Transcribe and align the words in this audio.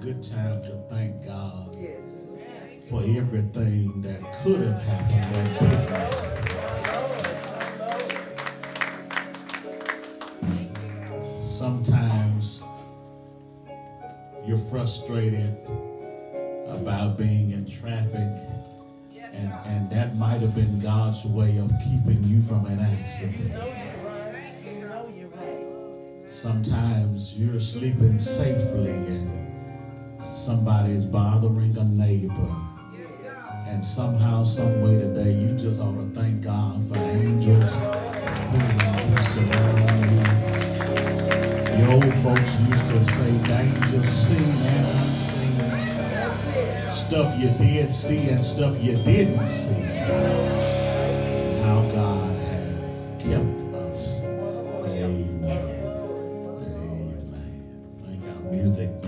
good 0.00 0.22
time 0.22 0.62
to 0.62 0.80
thank 0.88 1.26
God 1.26 1.76
for 2.88 3.02
everything 3.02 4.00
that 4.02 4.20
could 4.42 4.60
have 4.60 4.80
happened 4.84 5.58
did 5.58 5.90
not. 5.90 6.24
Sometimes 11.44 12.62
you're 14.46 14.56
frustrated 14.70 15.56
about 16.68 17.18
being 17.18 17.50
in 17.50 17.66
traffic, 17.66 18.38
and, 19.32 19.52
and 19.66 19.90
that 19.90 20.16
might 20.16 20.40
have 20.40 20.54
been 20.54 20.78
God's 20.78 21.24
way 21.26 21.58
of 21.58 21.72
keeping 21.82 22.22
you 22.22 22.40
from 22.40 22.66
an 22.66 22.78
accident. 22.78 23.52
Sometimes 26.28 27.36
you're 27.36 27.58
sleeping 27.58 28.20
safely 28.20 28.90
and 28.90 29.47
somebody's 30.48 31.04
bothering 31.04 31.76
a 31.76 31.84
neighbor. 31.84 32.56
And 33.66 33.84
somehow, 33.84 34.44
some 34.44 34.80
way 34.80 34.98
today, 34.98 35.32
you 35.32 35.54
just 35.58 35.78
ought 35.78 35.94
to 36.00 36.08
thank 36.18 36.42
God 36.42 36.82
for 36.88 36.96
angels. 36.96 37.70
The 41.76 41.86
old 41.90 42.14
folks 42.24 42.60
used 42.66 42.88
to 42.88 43.04
say, 43.12 43.30
danger 43.46 44.02
seen 44.06 44.56
and 44.72 44.86
unseen. 45.02 45.56
Stuff 46.90 47.38
you 47.38 47.50
did 47.58 47.92
see 47.92 48.30
and 48.30 48.40
stuff 48.40 48.82
you 48.82 48.96
didn't 48.96 49.48
see. 49.48 49.82
How 51.62 51.82
God 51.92 52.37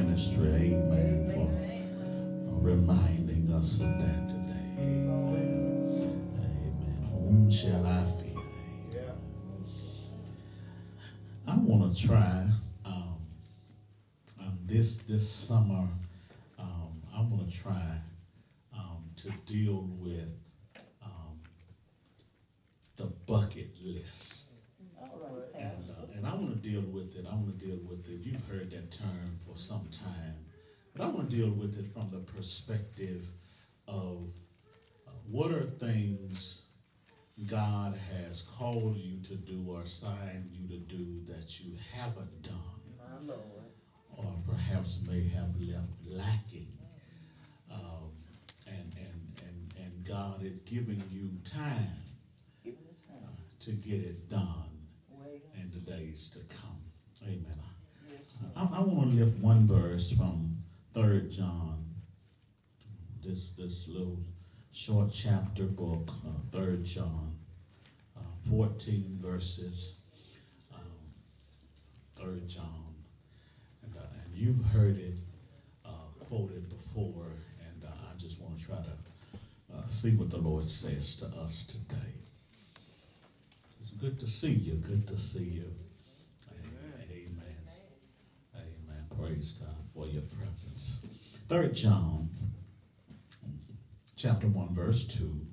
ministry, 0.05 0.49
amen, 0.49 1.29
for 1.29 1.49
reminding 2.63 3.53
us 3.53 3.81
of 3.81 3.89
that 3.99 4.29
today. 4.29 4.67
Amen. 4.79 6.31
Amen. 6.35 7.09
Whom 7.13 7.51
shall 7.51 7.87
I 7.87 8.05
fear? 8.07 8.31
I 11.47 11.57
want 11.57 11.95
to 11.95 12.07
try 12.07 12.47
um, 12.85 13.19
um, 14.41 14.59
this 14.65 14.99
this 14.99 15.29
summer. 15.29 15.89
Um, 16.59 17.03
I 17.15 17.21
want 17.21 17.51
to 17.51 17.59
try 17.59 17.83
um, 18.73 19.05
to 19.17 19.31
deal 19.47 19.89
with 19.99 20.33
um, 21.03 21.41
the 22.97 23.07
bucket 23.27 23.77
list. 23.85 24.39
And, 25.59 25.91
uh, 25.91 26.07
and 26.17 26.27
I 26.27 26.30
want 26.41 26.63
to 26.63 26.69
deal 26.69 26.83
with 26.83 27.17
it. 27.17 27.27
I 27.31 27.35
want 27.35 27.59
to 27.59 27.67
deal 27.67 27.79
with 27.89 28.09
it. 28.09 28.21
You've 28.23 28.47
heard 28.49 28.71
that 28.71 28.91
term 28.91 29.39
for 29.41 29.57
some 29.57 29.89
time. 29.93 30.37
But 30.95 31.05
I 31.05 31.09
want 31.09 31.31
to 31.31 31.37
deal 31.37 31.51
with 31.51 31.79
it 31.79 31.87
from 31.87 32.09
the 32.11 32.19
perspective 32.19 33.27
of 33.87 34.29
uh, 35.07 35.11
what 35.31 35.53
are 35.53 35.67
things 35.79 36.67
God 37.47 37.99
has 38.13 38.43
called 38.43 38.97
you 38.97 39.23
to 39.25 39.35
do 39.35 39.67
or 39.69 39.83
assigned 39.83 40.51
you 40.53 40.69
to 40.69 40.79
do 40.79 41.33
that 41.33 41.61
you 41.61 41.73
haven't 41.95 42.43
done 42.43 43.31
or 44.17 44.35
perhaps 44.49 45.01
may 45.07 45.29
have 45.29 45.55
left 45.61 45.93
lacking. 46.07 46.73
Um, 47.71 48.13
and, 48.67 48.95
and, 48.97 49.41
and, 49.47 49.75
and 49.79 50.05
God 50.07 50.43
is 50.43 50.59
giving 50.61 51.03
you 51.11 51.31
time 51.45 52.03
uh, 52.67 53.27
to 53.61 53.71
get 53.73 54.01
it 54.01 54.29
done 54.29 54.70
days 55.91 56.31
to 56.33 56.39
come. 56.55 56.79
Amen. 57.25 57.59
I, 58.57 58.79
I 58.79 58.81
want 58.81 59.11
to 59.11 59.25
lift 59.25 59.39
one 59.39 59.67
verse 59.67 60.13
from 60.13 60.57
Third 60.95 61.31
John, 61.31 61.85
this 63.25 63.51
this 63.51 63.89
little 63.89 64.19
short 64.73 65.11
chapter 65.13 65.65
book, 65.65 66.11
uh, 66.27 66.31
Third 66.53 66.85
John, 66.85 67.37
uh, 68.17 68.21
14 68.49 69.19
verses, 69.21 70.01
um, 70.73 70.81
Third 72.17 72.49
John, 72.49 72.95
and, 73.83 73.95
uh, 73.97 74.07
and 74.25 74.35
you've 74.35 74.65
heard 74.67 74.97
it 74.97 75.19
uh, 75.85 75.91
quoted 76.29 76.69
before, 76.69 77.33
and 77.67 77.85
uh, 77.85 77.89
I 77.89 78.17
just 78.17 78.41
want 78.41 78.59
to 78.59 78.65
try 78.65 78.77
to 78.77 79.77
uh, 79.77 79.87
see 79.87 80.11
what 80.11 80.31
the 80.31 80.39
Lord 80.39 80.69
says 80.69 81.17
to 81.17 81.27
us 81.27 81.65
today. 81.67 82.20
Good 84.01 84.19
to 84.21 84.27
see 84.27 84.53
you. 84.53 84.75
Good 84.77 85.07
to 85.09 85.19
see 85.19 85.45
you. 85.45 85.75
Amen. 86.51 87.05
Amen. 87.11 87.57
Amen. 88.57 89.05
Praise 89.19 89.53
God 89.61 89.77
for 89.93 90.07
your 90.07 90.23
presence. 90.23 91.05
Third 91.51 91.75
John, 91.75 92.31
chapter 94.17 94.47
one, 94.47 94.75
verse 94.75 95.07
two, 95.07 95.47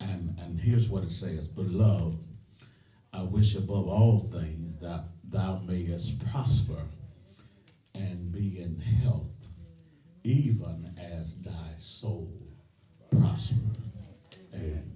and 0.00 0.38
and 0.40 0.58
here's 0.58 0.88
what 0.88 1.04
it 1.04 1.10
says: 1.10 1.46
Beloved, 1.48 2.24
I 3.12 3.22
wish 3.22 3.54
above 3.56 3.88
all 3.88 4.20
things 4.20 4.78
that 4.78 5.04
thou 5.22 5.60
mayest 5.66 6.24
prosper 6.30 6.80
and 7.94 8.32
be 8.32 8.58
in 8.58 8.80
health, 8.80 9.36
even 10.22 10.94
as 10.98 11.34
thy 11.42 11.74
soul 11.76 12.32
prosper. 13.10 13.60
Amen. 14.54 14.90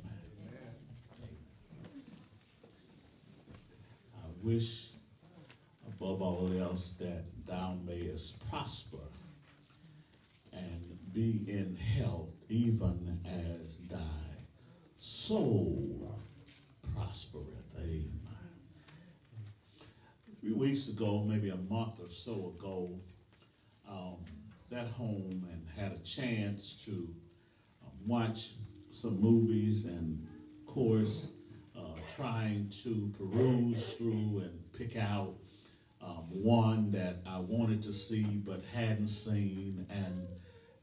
I 4.16 4.37
wish 4.48 4.92
above 5.86 6.22
all 6.22 6.50
else 6.58 6.92
that 6.98 7.22
thou 7.46 7.76
mayest 7.86 8.48
prosper 8.48 8.96
and 10.54 10.98
be 11.12 11.44
in 11.46 11.76
health, 11.76 12.32
even 12.48 13.20
as 13.26 13.76
thy 13.90 13.98
soul 14.96 16.18
prospereth. 16.94 17.74
Amen. 17.76 18.08
A 20.32 20.40
few 20.40 20.56
weeks 20.56 20.88
ago, 20.88 21.22
maybe 21.28 21.50
a 21.50 21.56
month 21.56 22.00
or 22.00 22.10
so 22.10 22.54
ago, 22.58 22.98
um, 23.86 24.16
at 24.74 24.86
home 24.86 25.46
and 25.52 25.66
had 25.76 25.92
a 25.92 26.02
chance 26.04 26.82
to 26.86 26.90
um, 27.84 27.92
watch 28.06 28.52
some 28.92 29.20
movies 29.20 29.84
and, 29.84 30.26
of 30.58 30.74
course, 30.74 31.28
trying 32.16 32.70
to 32.82 33.12
peruse 33.18 33.92
through 33.94 34.42
and 34.44 34.72
pick 34.72 34.96
out 34.96 35.34
um, 36.02 36.24
one 36.30 36.90
that 36.92 37.16
I 37.26 37.38
wanted 37.38 37.82
to 37.84 37.92
see 37.92 38.22
but 38.22 38.62
hadn't 38.74 39.08
seen, 39.08 39.86
and 39.90 40.26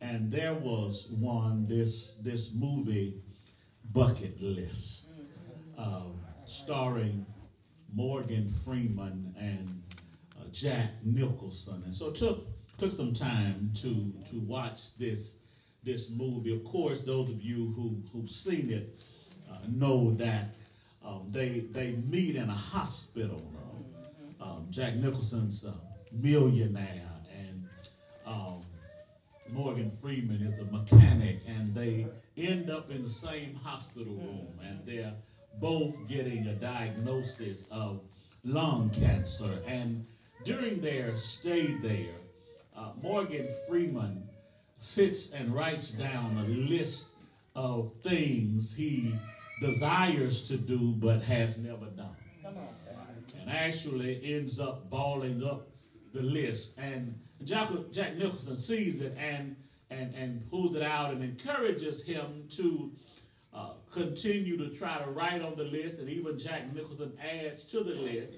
and 0.02 0.32
there 0.32 0.54
was 0.54 1.08
one 1.10 1.66
this 1.68 2.16
this 2.22 2.52
movie 2.54 3.22
bucket 3.94 4.42
list, 4.42 5.08
uh, 5.78 6.02
starring 6.46 7.26
Morgan 7.94 8.50
Freeman 8.50 9.34
and 9.40 9.84
uh, 10.38 10.46
Jack 10.52 10.92
Nicholson, 11.04 11.82
and 11.86 11.96
so 11.96 12.08
it 12.08 12.16
took 12.16 12.48
took 12.78 12.92
some 12.92 13.14
time 13.14 13.72
to 13.76 14.14
to 14.30 14.40
watch 14.42 14.98
this 14.98 15.38
this 15.84 16.10
movie. 16.10 16.54
Of 16.54 16.66
course, 16.66 17.02
those 17.02 17.30
of 17.30 17.42
you 17.42 17.74
who 17.76 18.04
who've 18.12 18.30
seen 18.30 18.70
it 18.70 19.00
uh, 19.50 19.60
know 19.70 20.14
that 20.16 20.56
um, 21.06 21.28
they 21.32 21.60
they 21.72 21.92
meet 22.08 22.36
in 22.36 22.50
a 22.50 22.54
hospital. 22.54 23.42
Um, 24.42 24.68
Jack 24.70 24.96
Nicholson's 24.96 25.64
a 25.64 25.74
millionaire, 26.12 27.10
and 27.32 27.68
um, 28.26 28.62
Morgan 29.50 29.90
Freeman 29.90 30.42
is 30.42 30.60
a 30.60 30.66
mechanic, 30.66 31.42
and 31.48 31.74
they 31.74 32.08
end 32.38 32.70
up 32.70 32.92
in 32.92 33.04
the 33.04 33.10
same 33.10 33.56
hospital 33.56 34.16
room, 34.16 34.60
and 34.64 34.86
they're 34.86 35.14
both 35.60 35.96
getting 36.08 36.48
a 36.48 36.54
diagnosis 36.54 37.66
of 37.72 38.02
lung 38.44 38.90
cancer. 38.90 39.52
And 39.68 40.06
during 40.44 40.82
their 40.82 41.16
stay 41.18 41.68
there, 41.82 42.16
uh, 42.76 42.92
Morgan 43.02 43.48
Freeman 43.68 44.28
sits 44.80 45.32
and 45.32 45.54
writes 45.54 45.92
down 45.92 46.38
a 46.38 46.44
list 46.44 47.06
of 47.56 47.92
things 48.04 48.76
he 48.76 49.14
desires 49.62 50.48
to 50.50 50.58
do 50.58 50.94
but 50.94 51.22
has 51.24 51.58
never 51.58 51.86
done. 51.86 52.16
And 53.42 53.50
actually 53.50 54.22
ends 54.24 54.60
up 54.60 54.90
balling 54.90 55.44
up 55.44 55.68
the 56.14 56.22
list. 56.22 56.78
And 56.78 57.20
Jack, 57.44 57.70
Jack 57.92 58.16
Nicholson 58.18 58.58
sees 58.58 59.02
it 59.02 59.16
and, 59.20 59.56
and, 59.90 60.14
and 60.16 60.50
pulls 60.50 60.76
it 60.76 60.82
out 60.82 61.12
and 61.12 61.24
encourages 61.24 62.04
him 62.04 62.46
to 62.52 62.92
uh, 63.54 63.74
continue 63.92 64.58
to 64.58 64.70
try 64.76 64.98
to 64.98 65.10
write 65.12 65.42
on 65.42 65.56
the 65.56 65.64
list. 65.64 66.00
And 66.00 66.10
even 66.10 66.40
Jack 66.40 66.74
Nicholson 66.74 67.14
adds 67.22 67.66
to 67.66 67.84
the 67.84 67.94
list 67.96 68.34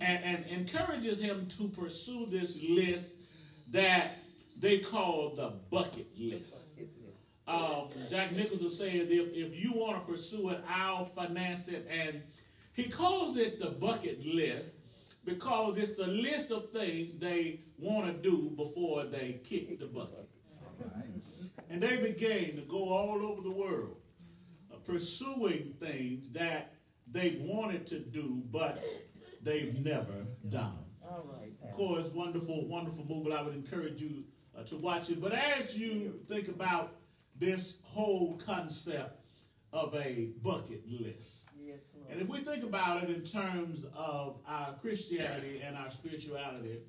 and, 0.00 0.24
and 0.24 0.46
encourages 0.46 1.20
him 1.20 1.46
to 1.58 1.68
pursue 1.68 2.26
this 2.26 2.62
list 2.62 3.16
that 3.70 4.18
they 4.58 4.78
call 4.78 5.34
the 5.34 5.52
bucket 5.70 6.06
list. 6.18 6.66
Um, 7.50 7.88
Jack 8.08 8.30
Nicholson 8.32 8.70
says 8.70 9.10
if, 9.10 9.34
if 9.34 9.58
you 9.58 9.72
want 9.72 9.96
to 10.06 10.12
pursue 10.12 10.50
it, 10.50 10.62
I'll 10.68 11.04
finance 11.04 11.66
it. 11.66 11.88
And 11.90 12.22
he 12.72 12.88
calls 12.88 13.36
it 13.36 13.58
the 13.60 13.70
bucket 13.70 14.24
list 14.24 14.76
because 15.24 15.76
it's 15.76 15.98
a 15.98 16.06
list 16.06 16.52
of 16.52 16.70
things 16.70 17.18
they 17.18 17.60
want 17.76 18.06
to 18.06 18.12
do 18.12 18.52
before 18.56 19.04
they 19.04 19.40
kick 19.42 19.80
the 19.80 19.86
bucket. 19.86 20.28
And 21.68 21.82
they 21.82 21.96
began 21.96 22.54
to 22.56 22.62
go 22.68 22.88
all 22.90 23.20
over 23.24 23.42
the 23.42 23.50
world 23.50 23.96
uh, 24.72 24.76
pursuing 24.86 25.74
things 25.80 26.30
that 26.30 26.74
they've 27.10 27.40
wanted 27.40 27.86
to 27.88 27.98
do, 27.98 28.42
but 28.52 28.82
they've 29.42 29.76
never 29.84 30.24
done. 30.48 30.78
Of 31.64 31.76
course, 31.76 32.06
wonderful, 32.14 32.66
wonderful 32.68 33.04
movie. 33.08 33.32
I 33.32 33.42
would 33.42 33.54
encourage 33.54 34.00
you 34.00 34.24
uh, 34.56 34.62
to 34.64 34.76
watch 34.76 35.10
it. 35.10 35.20
But 35.20 35.32
as 35.32 35.76
you 35.76 36.20
think 36.28 36.48
about 36.48 36.99
this 37.40 37.78
whole 37.82 38.36
concept 38.36 39.18
of 39.72 39.94
a 39.94 40.28
bucket 40.42 40.82
list, 40.88 41.48
Yes, 41.64 41.78
and 42.10 42.20
if 42.20 42.28
we 42.28 42.38
think 42.38 42.64
about 42.64 43.04
it 43.04 43.10
in 43.10 43.22
terms 43.22 43.84
of 43.96 44.36
our 44.46 44.74
Christianity 44.80 45.62
and 45.64 45.76
our 45.76 45.90
spirituality, 45.90 46.80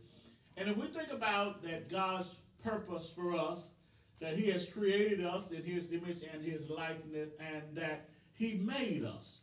and 0.57 0.69
if 0.69 0.77
we 0.77 0.88
think 0.88 1.12
about 1.12 1.62
that 1.63 1.89
God's 1.89 2.36
purpose 2.63 3.12
for 3.12 3.36
us, 3.36 3.74
that 4.19 4.36
He 4.38 4.50
has 4.51 4.68
created 4.68 5.24
us 5.25 5.51
in 5.51 5.63
His 5.63 5.92
image 5.92 6.24
and 6.33 6.44
His 6.44 6.69
likeness, 6.69 7.30
and 7.39 7.63
that 7.74 8.09
He 8.33 8.56
made 8.56 9.03
us, 9.03 9.42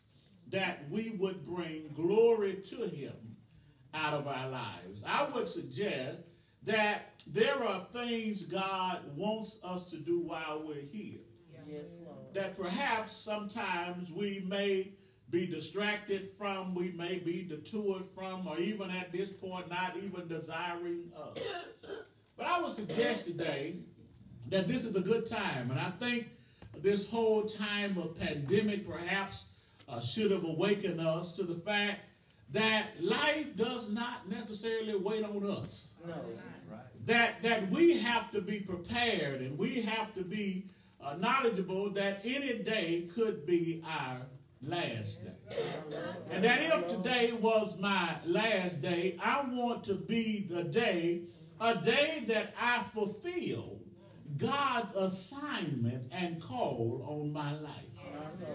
that 0.50 0.88
we 0.90 1.10
would 1.10 1.44
bring 1.44 1.90
glory 1.94 2.55
to 2.66 2.87
Him 2.88 3.37
out 3.94 4.14
of 4.14 4.26
our 4.26 4.49
lives. 4.49 5.05
I 5.06 5.28
would 5.32 5.49
suggest 5.49 6.19
that 6.69 7.15
there 7.26 7.62
are 7.65 7.87
things 7.93 8.43
God 8.43 9.00
wants 9.17 9.59
us 9.65 9.87
to 9.87 9.97
do 9.97 10.20
while 10.20 10.62
we're 10.67 10.82
here 10.93 11.19
Yes, 11.67 11.85
Lord. 12.05 12.35
that 12.35 12.56
perhaps 12.59 13.17
sometimes 13.17 14.12
we 14.12 14.44
may 14.47 14.93
be 15.31 15.47
distracted 15.47 16.26
from, 16.38 16.75
we 16.75 16.93
may 16.93 17.19
be 17.19 17.43
detoured 17.43 18.05
from, 18.05 18.47
or 18.47 18.59
even 18.59 18.91
at 18.91 19.12
this 19.12 19.29
point 19.29 19.69
not 19.69 19.97
even 19.97 20.26
desiring 20.26 21.12
of. 21.15 21.38
But 22.37 22.47
I 22.47 22.62
would 22.62 22.73
suggest 22.73 23.26
today 23.26 23.76
that 24.49 24.69
this 24.69 24.85
is 24.85 24.97
a 24.97 25.00
good 25.00 25.26
time, 25.26 25.70
and 25.70 25.79
I 25.79 25.91
think 25.91 26.29
this 26.81 27.11
whole 27.11 27.43
time 27.43 27.99
of 27.99 28.19
pandemic 28.19 28.88
perhaps 28.88 29.47
uh, 29.88 30.00
should 30.00 30.31
have 30.31 30.44
awakened 30.44 31.00
us 31.00 31.32
to 31.32 31.43
the 31.43 31.55
fact 31.55 32.00
that 32.52 32.86
life 33.02 33.56
does 33.56 33.90
not 33.90 34.28
necessarily 34.28 34.94
wait 34.96 35.24
on 35.24 35.44
us 35.50 35.96
No. 36.06 36.14
that 37.04 37.42
that 37.42 37.70
we 37.70 37.98
have 37.98 38.30
to 38.32 38.40
be 38.40 38.60
prepared 38.60 39.40
and 39.40 39.58
we 39.58 39.82
have 39.82 40.14
to 40.14 40.22
be 40.22 40.66
uh, 41.00 41.14
knowledgeable 41.16 41.90
that 41.90 42.20
any 42.24 42.58
day 42.58 43.08
could 43.14 43.46
be 43.46 43.82
our 43.86 44.22
last 44.62 45.22
day. 45.24 45.56
And 46.32 46.42
that 46.42 46.60
if 46.62 46.88
today 46.88 47.32
was 47.32 47.76
my 47.78 48.16
last 48.26 48.82
day, 48.82 49.16
I 49.22 49.42
want 49.48 49.84
to 49.84 49.94
be 49.94 50.46
the 50.50 50.64
day, 50.64 51.22
a 51.60 51.76
day 51.76 52.24
that 52.26 52.52
I 52.60 52.82
fulfill 52.82 53.78
God's 54.36 54.94
assignment 54.94 56.08
and 56.10 56.42
call 56.42 57.06
on 57.08 57.32
my 57.32 57.52
life. 57.60 57.74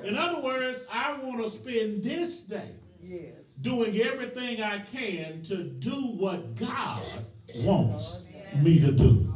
In 0.03 0.17
other 0.17 0.41
words, 0.41 0.85
I 0.91 1.13
want 1.17 1.41
to 1.43 1.49
spend 1.49 2.03
this 2.03 2.41
day 2.41 2.71
Yes. 3.01 3.42
Doing 3.61 3.95
everything 4.01 4.61
I 4.61 4.79
can 4.79 5.43
to 5.43 5.63
do 5.63 5.91
what 5.93 6.55
God 6.55 7.03
wants 7.55 8.25
me 8.55 8.79
to 8.79 8.91
do. 8.91 9.33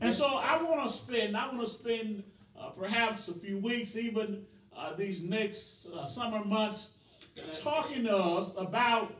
And 0.00 0.12
so 0.12 0.26
I 0.36 0.62
want 0.62 0.88
to 0.88 0.94
spend, 0.94 1.36
I 1.36 1.46
want 1.48 1.60
to 1.60 1.66
spend 1.72 2.22
uh, 2.58 2.70
perhaps 2.70 3.28
a 3.28 3.34
few 3.34 3.58
weeks, 3.58 3.96
even 3.96 4.44
uh, 4.76 4.94
these 4.94 5.22
next 5.22 5.86
uh, 5.94 6.04
summer 6.04 6.44
months, 6.44 6.92
talking 7.60 8.04
to 8.04 8.16
us 8.16 8.52
about 8.56 9.12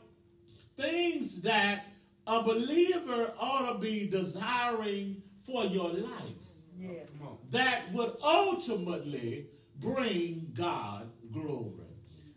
things 0.77 1.43
that 1.43 1.87
a 2.27 2.43
believer 2.43 3.33
ought 3.38 3.73
to 3.73 3.79
be 3.79 4.06
desiring 4.09 5.23
for 5.41 5.65
your 5.65 5.88
life 5.91 6.33
Yes. 6.79 7.06
that 7.50 7.91
would 7.94 8.17
ultimately 8.23 9.47
bring 9.81 10.50
God 10.53 11.09
glory. 11.33 11.86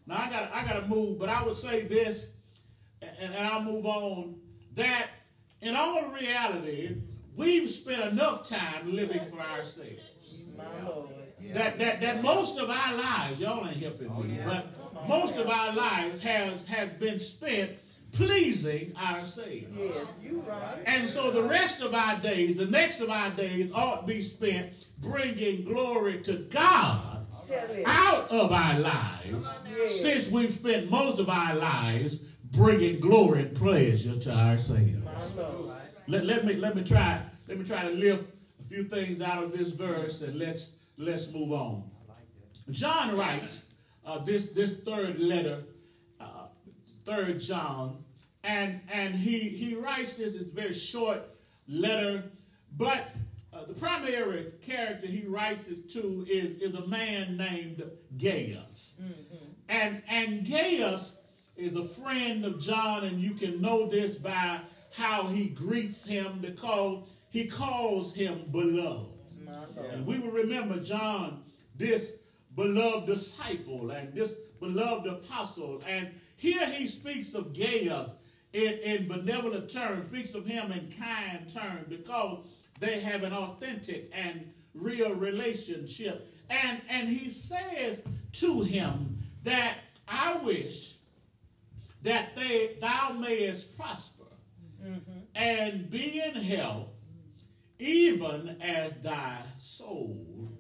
Now 0.10 0.24
I 0.24 0.30
got 0.30 0.52
I 0.52 0.66
got 0.66 0.82
to 0.82 0.88
move, 0.88 1.20
but 1.20 1.30
I 1.30 1.44
would 1.44 1.56
say 1.56 1.84
this, 1.84 2.32
and, 3.00 3.32
and 3.36 3.48
I'll 3.48 3.62
move 3.62 3.86
on. 3.86 4.36
That 4.74 5.08
in 5.62 5.76
all 5.76 6.08
reality, 6.08 6.96
we've 7.36 7.70
spent 7.70 8.02
enough 8.02 8.48
time 8.48 8.92
living 8.92 9.22
for 9.30 9.40
ourselves. 9.40 10.42
Lord. 10.84 11.10
That 11.54 11.78
that 11.78 12.02
that 12.02 12.24
most 12.24 12.58
of 12.58 12.72
our 12.72 12.96
lives, 12.96 13.40
y'all 13.40 13.68
ain't 13.68 13.78
helping 13.78 14.08
me, 14.08 14.40
oh, 14.44 14.46
but 14.46 15.08
most 15.08 15.38
of 15.38 15.48
our 15.48 15.74
lives 15.74 16.22
has 16.22 16.66
has 16.66 16.90
been 16.94 17.20
spent 17.20 17.72
pleasing 18.12 18.96
ourselves. 18.98 19.64
Yes, 19.78 20.08
you 20.24 20.44
right. 20.48 20.82
And 20.88 21.08
so 21.08 21.30
the 21.30 21.44
rest 21.44 21.82
of 21.84 21.94
our 21.94 22.20
days, 22.20 22.58
the 22.58 22.66
next 22.66 23.00
of 23.00 23.12
our 23.12 23.30
days, 23.30 23.72
ought 23.74 24.02
to 24.02 24.08
be 24.08 24.24
spent 24.24 24.74
bringing 24.98 25.66
glory 25.66 26.22
to 26.24 26.34
God. 26.50 27.09
Out 27.86 28.30
of 28.30 28.52
our 28.52 28.80
lives, 28.80 29.60
since 29.88 30.30
we've 30.30 30.52
spent 30.52 30.90
most 30.90 31.20
of 31.20 31.30
our 31.30 31.56
lives 31.56 32.18
bringing 32.52 33.00
glory 33.00 33.42
and 33.44 33.56
pleasure 33.56 34.18
to 34.18 34.32
ourselves. 34.32 35.36
Let, 36.08 36.26
let 36.26 36.46
me 36.46 36.54
let 36.56 36.76
me 36.76 36.84
try 36.84 37.22
let 37.48 37.60
me 37.60 37.66
try 37.66 37.84
to 37.84 37.92
lift 37.92 38.36
a 38.60 38.64
few 38.64 38.84
things 38.84 39.22
out 39.22 39.44
of 39.44 39.52
this 39.56 39.70
verse 39.72 40.22
and 40.22 40.38
let's 40.38 40.78
let's 40.98 41.32
move 41.32 41.52
on. 41.52 41.90
John 42.72 43.16
writes 43.16 43.70
uh, 44.06 44.20
this 44.20 44.52
this 44.52 44.80
third 44.80 45.20
letter, 45.20 45.64
uh, 46.20 46.48
third 47.06 47.40
John, 47.40 48.04
and 48.44 48.82
and 48.92 49.16
he 49.16 49.50
he 49.50 49.76
writes 49.76 50.18
this 50.18 50.36
it's 50.36 50.52
very 50.52 50.74
short 50.74 51.22
letter, 51.68 52.24
but 52.76 53.10
uh, 53.60 53.66
the 53.66 53.74
primary 53.74 54.52
character 54.62 55.08
he 55.08 55.26
writes 55.26 55.66
to 55.66 56.26
is 56.30 56.62
is 56.62 56.76
a 56.76 56.88
man 56.88 57.38
named 57.38 57.84
Gaius, 58.18 58.96
and 59.68 60.02
and 60.08 60.46
Gaius 60.48 61.20
is 61.58 61.76
a 61.76 61.84
friend 61.84 62.46
of 62.46 62.60
John, 62.60 63.04
and 63.04 63.20
you 63.20 63.34
can 63.34 63.62
know 63.62 63.88
this 63.88 64.18
by 64.18 64.62
how 64.92 65.28
he 65.28 65.50
greets 65.50 66.06
him 66.06 66.40
because 66.40 67.08
he 67.30 67.48
calls 67.48 68.16
him 68.16 68.46
beloved. 68.52 69.06
And 69.92 70.06
we 70.06 70.20
will 70.20 70.32
remember 70.32 70.80
John, 70.80 71.44
this 71.76 72.14
beloved 72.56 73.08
disciple 73.08 73.92
and 73.92 74.14
this 74.14 74.36
beloved 74.60 75.08
apostle. 75.08 75.82
And 75.88 76.10
here 76.38 76.66
he 76.66 76.88
speaks 76.88 77.34
of 77.34 77.54
Gaius 77.54 78.12
in, 78.54 78.74
in 78.80 79.08
benevolent 79.08 79.72
terms, 79.72 80.08
speaks 80.08 80.34
of 80.34 80.46
him 80.46 80.72
in 80.72 80.92
kind 80.92 81.52
terms 81.52 81.86
because 81.88 82.40
they 82.80 83.00
have 83.00 83.24
an 83.24 83.34
authentic 83.34 84.12
and 84.14 84.52
real 84.74 85.14
relationship. 85.14 86.34
And, 86.50 86.82
and 86.90 87.08
he 87.08 87.30
says 87.30 88.02
to 88.34 88.62
him 88.62 89.20
that 89.44 89.76
I 90.08 90.38
wish 90.38 90.96
that 92.04 92.36
they, 92.36 92.78
thou 92.82 93.12
mayest 93.20 93.78
prosper 93.78 94.24
and 95.36 95.90
be 95.90 96.22
in 96.22 96.36
health 96.36 96.90
even 97.80 98.58
as 98.62 98.96
thy 98.98 99.38
soul 99.58 100.52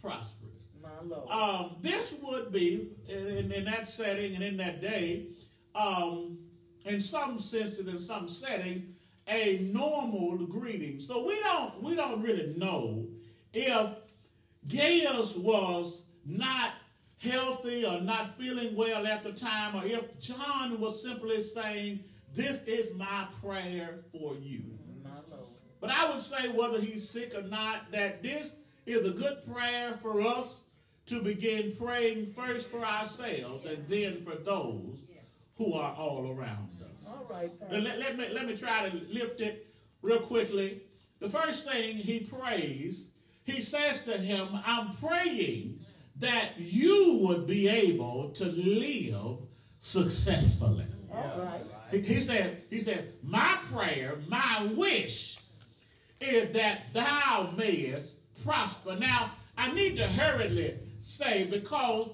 prospers. 0.00 0.66
My 0.82 0.88
Lord. 1.04 1.30
Um, 1.30 1.76
this 1.80 2.16
would 2.22 2.52
be, 2.52 2.90
in, 3.08 3.26
in, 3.26 3.52
in 3.52 3.64
that 3.64 3.88
setting 3.88 4.34
and 4.34 4.44
in 4.44 4.56
that 4.58 4.80
day, 4.80 5.28
um, 5.74 6.38
in 6.84 7.00
some 7.00 7.38
senses, 7.38 7.86
in 7.86 7.98
some 7.98 8.28
settings, 8.28 8.95
a 9.28 9.58
normal 9.72 10.36
greeting. 10.46 11.00
So 11.00 11.26
we 11.26 11.38
don't 11.40 11.82
we 11.82 11.94
don't 11.94 12.22
really 12.22 12.54
know 12.56 13.06
if 13.52 13.90
Gaius 14.68 15.36
was 15.36 16.04
not 16.24 16.70
healthy 17.18 17.84
or 17.84 18.00
not 18.00 18.36
feeling 18.36 18.76
well 18.76 19.06
at 19.06 19.22
the 19.22 19.32
time, 19.32 19.76
or 19.76 19.84
if 19.84 20.20
John 20.20 20.80
was 20.80 21.02
simply 21.02 21.42
saying, 21.42 22.04
"This 22.34 22.62
is 22.64 22.94
my 22.94 23.26
prayer 23.42 23.98
for 24.12 24.34
you." 24.36 24.62
But 25.80 25.90
I 25.90 26.10
would 26.10 26.22
say, 26.22 26.48
whether 26.48 26.80
he's 26.80 27.08
sick 27.08 27.34
or 27.34 27.42
not, 27.42 27.90
that 27.92 28.22
this 28.22 28.56
is 28.86 29.06
a 29.06 29.10
good 29.10 29.44
prayer 29.52 29.94
for 29.94 30.20
us 30.20 30.62
to 31.06 31.22
begin 31.22 31.76
praying 31.76 32.26
first 32.26 32.70
for 32.70 32.84
ourselves 32.84 33.64
and 33.66 33.86
then 33.88 34.18
for 34.20 34.34
those 34.34 34.98
who 35.56 35.74
are 35.74 35.94
all 35.94 36.32
around. 36.32 36.75
All 37.08 37.26
right, 37.30 37.50
Let, 37.70 37.98
let- 37.98 38.16
me, 38.18 38.28
let 38.30 38.46
me 38.46 38.56
try 38.56 38.88
to 38.88 38.96
lift 39.10 39.40
it 39.40 39.66
real 40.02 40.20
quickly. 40.20 40.82
The 41.20 41.28
first 41.28 41.64
thing 41.70 41.96
he 41.96 42.20
prays, 42.20 43.10
he 43.44 43.60
says 43.60 44.02
to 44.02 44.16
him, 44.18 44.48
I'm 44.64 44.94
praying 44.96 45.80
that 46.18 46.58
you 46.58 47.18
would 47.22 47.46
be 47.46 47.68
able 47.68 48.30
to 48.30 48.44
live 48.46 49.38
successfully. 49.80 50.86
All 51.12 51.38
right. 51.38 51.62
He, 51.90 52.00
he 52.00 52.20
said, 52.20 52.62
he 52.70 52.80
said, 52.80 53.12
my 53.22 53.58
prayer, 53.72 54.18
my 54.28 54.68
wish 54.76 55.38
is 56.20 56.52
that 56.54 56.92
thou 56.92 57.52
mayest 57.56 58.16
prosper. 58.44 58.96
Now, 58.96 59.32
I 59.56 59.72
need 59.72 59.96
to 59.96 60.06
hurriedly 60.06 60.78
say 60.98 61.44
because 61.44 62.10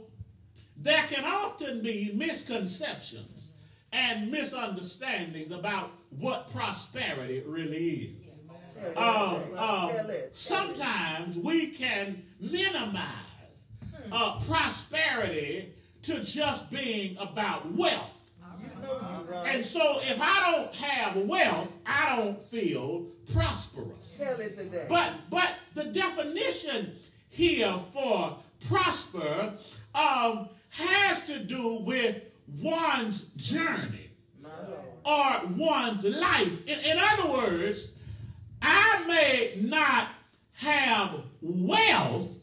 there 0.77 1.03
can 1.09 1.25
often 1.25 1.83
be 1.83 2.13
misconceptions 2.15 3.51
and 3.93 4.31
misunderstandings 4.31 5.51
about 5.51 5.91
what 6.19 6.53
prosperity 6.53 7.43
really 7.47 8.17
is. 8.23 8.41
Um, 8.97 9.43
um, 9.57 9.91
sometimes 10.33 11.39
we 11.39 11.69
can 11.69 12.23
minimize 12.41 13.07
uh, 14.11 14.41
prosperity 14.47 15.73
to 16.03 16.25
just 16.25 16.71
being 16.71 17.17
about 17.19 17.71
wealth. 17.73 18.11
You 18.61 18.83
know 18.83 18.95
you 18.95 19.33
right. 19.33 19.55
And 19.55 19.65
so 19.65 20.01
if 20.03 20.19
I 20.21 20.51
don't 20.53 20.75
have 20.75 21.17
wealth, 21.29 21.69
I 21.87 22.17
don't 22.17 22.43
feel 22.43 23.07
prosperous. 23.33 24.19
Tell 24.19 24.41
it 24.41 24.57
today. 24.57 24.87
But 24.89 25.13
but 25.31 25.51
the 25.75 25.85
definition 25.85 26.97
here 27.29 27.73
for 27.79 28.37
prosper 28.69 29.55
um, 29.95 30.49
has 30.71 31.25
to 31.27 31.39
do 31.39 31.77
with 31.85 32.17
one's 32.61 33.23
journey 33.37 34.11
or 35.05 35.41
one's 35.57 36.05
life. 36.05 36.67
In, 36.67 36.79
in 36.81 36.99
other 37.01 37.31
words, 37.31 37.93
I 38.61 39.05
may 39.07 39.61
not 39.61 40.09
have 40.55 41.23
wealth, 41.41 42.37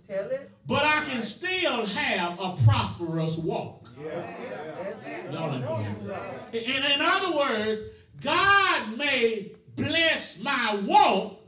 but 0.68 0.84
I 0.84 1.04
can 1.06 1.24
still 1.24 1.86
have 1.86 2.40
a 2.40 2.58
prosperous 2.66 3.38
walk. 3.38 3.90
Y'all 4.02 5.54
ain't 5.54 5.64
You 5.64 5.66
know 5.66 5.96
for 5.96 6.04
you 6.04 6.12
right. 6.12 6.54
In, 6.54 6.92
in 6.92 7.02
other 7.02 7.36
words, 7.36 7.82
God 8.22 8.98
may 8.98 9.52
bless 9.76 10.40
my 10.40 10.76
walk 10.86 11.40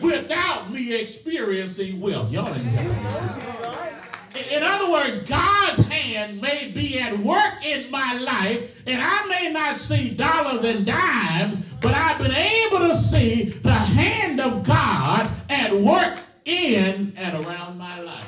without 0.00 0.72
me 0.72 0.94
experiencing 0.94 2.00
wealth. 2.00 2.30
Y'all 2.30 2.48
ain't 2.48 2.76
got 2.76 2.84
it. 2.84 3.42
You 3.42 3.60
right. 3.60 4.52
In 4.52 4.62
other 4.62 4.92
words, 4.92 5.16
God's 5.28 5.87
may 6.16 6.70
be 6.74 6.98
at 6.98 7.18
work 7.18 7.64
in 7.64 7.90
my 7.90 8.18
life, 8.18 8.82
and 8.86 9.00
I 9.02 9.26
may 9.26 9.52
not 9.52 9.78
see 9.78 10.10
dollars 10.10 10.64
and 10.64 10.86
dimes, 10.86 11.64
but 11.80 11.94
I've 11.94 12.18
been 12.18 12.32
able 12.32 12.78
to 12.88 12.96
see 12.96 13.44
the 13.44 13.72
hand 13.72 14.40
of 14.40 14.64
God 14.66 15.30
at 15.50 15.72
work 15.72 16.18
in 16.44 17.12
and 17.16 17.44
around 17.44 17.78
my 17.78 18.00
life. 18.00 18.24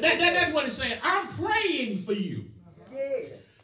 that- 0.00 0.18
that's 0.18 0.52
what 0.52 0.66
it's 0.66 0.76
saying. 0.76 0.98
I'm 1.02 1.28
praying 1.28 1.98
for 1.98 2.12
you 2.14 2.46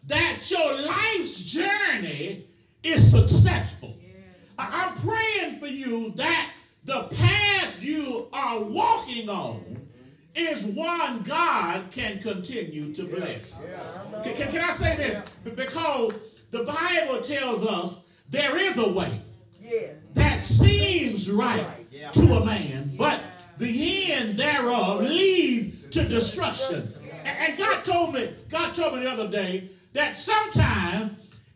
that 0.06 0.50
your 0.50 0.80
life's 0.82 1.38
journey 1.38 2.44
is 2.82 3.10
successful. 3.10 3.94
I'm 4.58 4.94
praying 4.96 5.56
for 5.56 5.66
you 5.68 6.12
that 6.16 6.50
the 6.84 7.04
path 7.04 7.82
you 7.82 8.28
are 8.32 8.60
walking 8.60 9.28
on 9.28 9.81
is 10.34 10.64
one 10.64 11.22
God 11.22 11.90
can 11.90 12.18
continue 12.20 12.92
to 12.94 13.04
bless. 13.04 13.60
Can, 14.24 14.34
can- 14.34 14.50
can 14.50 14.60
I 14.64 14.72
say 14.72 14.96
this? 14.96 15.28
Because 15.54 16.12
the 16.50 16.64
Bible 16.64 17.20
tells 17.20 17.66
us 17.66 18.04
there 18.30 18.56
is 18.58 18.78
a 18.78 18.90
way 18.92 19.20
Yeah. 19.60 19.88
that 20.14 20.44
seems 20.44 21.30
right 21.30 21.66
to 22.14 22.22
a 22.34 22.44
man, 22.44 22.94
but 22.96 23.20
the 23.58 24.12
end 24.12 24.38
thereof 24.38 25.02
leads 25.02 25.90
to 25.96 26.08
destruction. 26.08 26.92
And, 27.24 27.56
God 27.56 27.84
told 27.84 28.14
me, 28.14 28.32
God 28.48 28.74
told 28.74 28.94
me 28.94 29.00
the 29.04 29.10
other 29.10 29.28
day 29.28 29.70
that 29.92 30.16
sometimes 30.16 31.12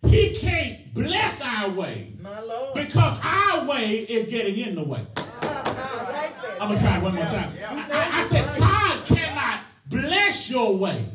He 0.06 0.36
can't 0.36 0.94
bless 0.94 1.40
our 1.42 1.70
way 1.70 2.12
My 2.20 2.38
Lord. 2.40 2.74
because 2.74 3.18
our 3.24 3.64
way 3.66 3.96
is 4.00 4.30
getting 4.30 4.56
in 4.58 4.76
the 4.76 4.84
way. 4.84 5.04
Like 5.16 5.34
that. 5.42 6.56
I'm 6.60 6.68
gonna 6.68 6.80
try 6.80 6.98
it 6.98 7.02
one 7.02 7.14
more 7.16 7.24
time. 7.24 7.52
I, 7.90 8.10
I- 8.20 8.24
said 8.24 8.45
bless 9.88 10.50
your 10.50 10.76
way 10.76 11.06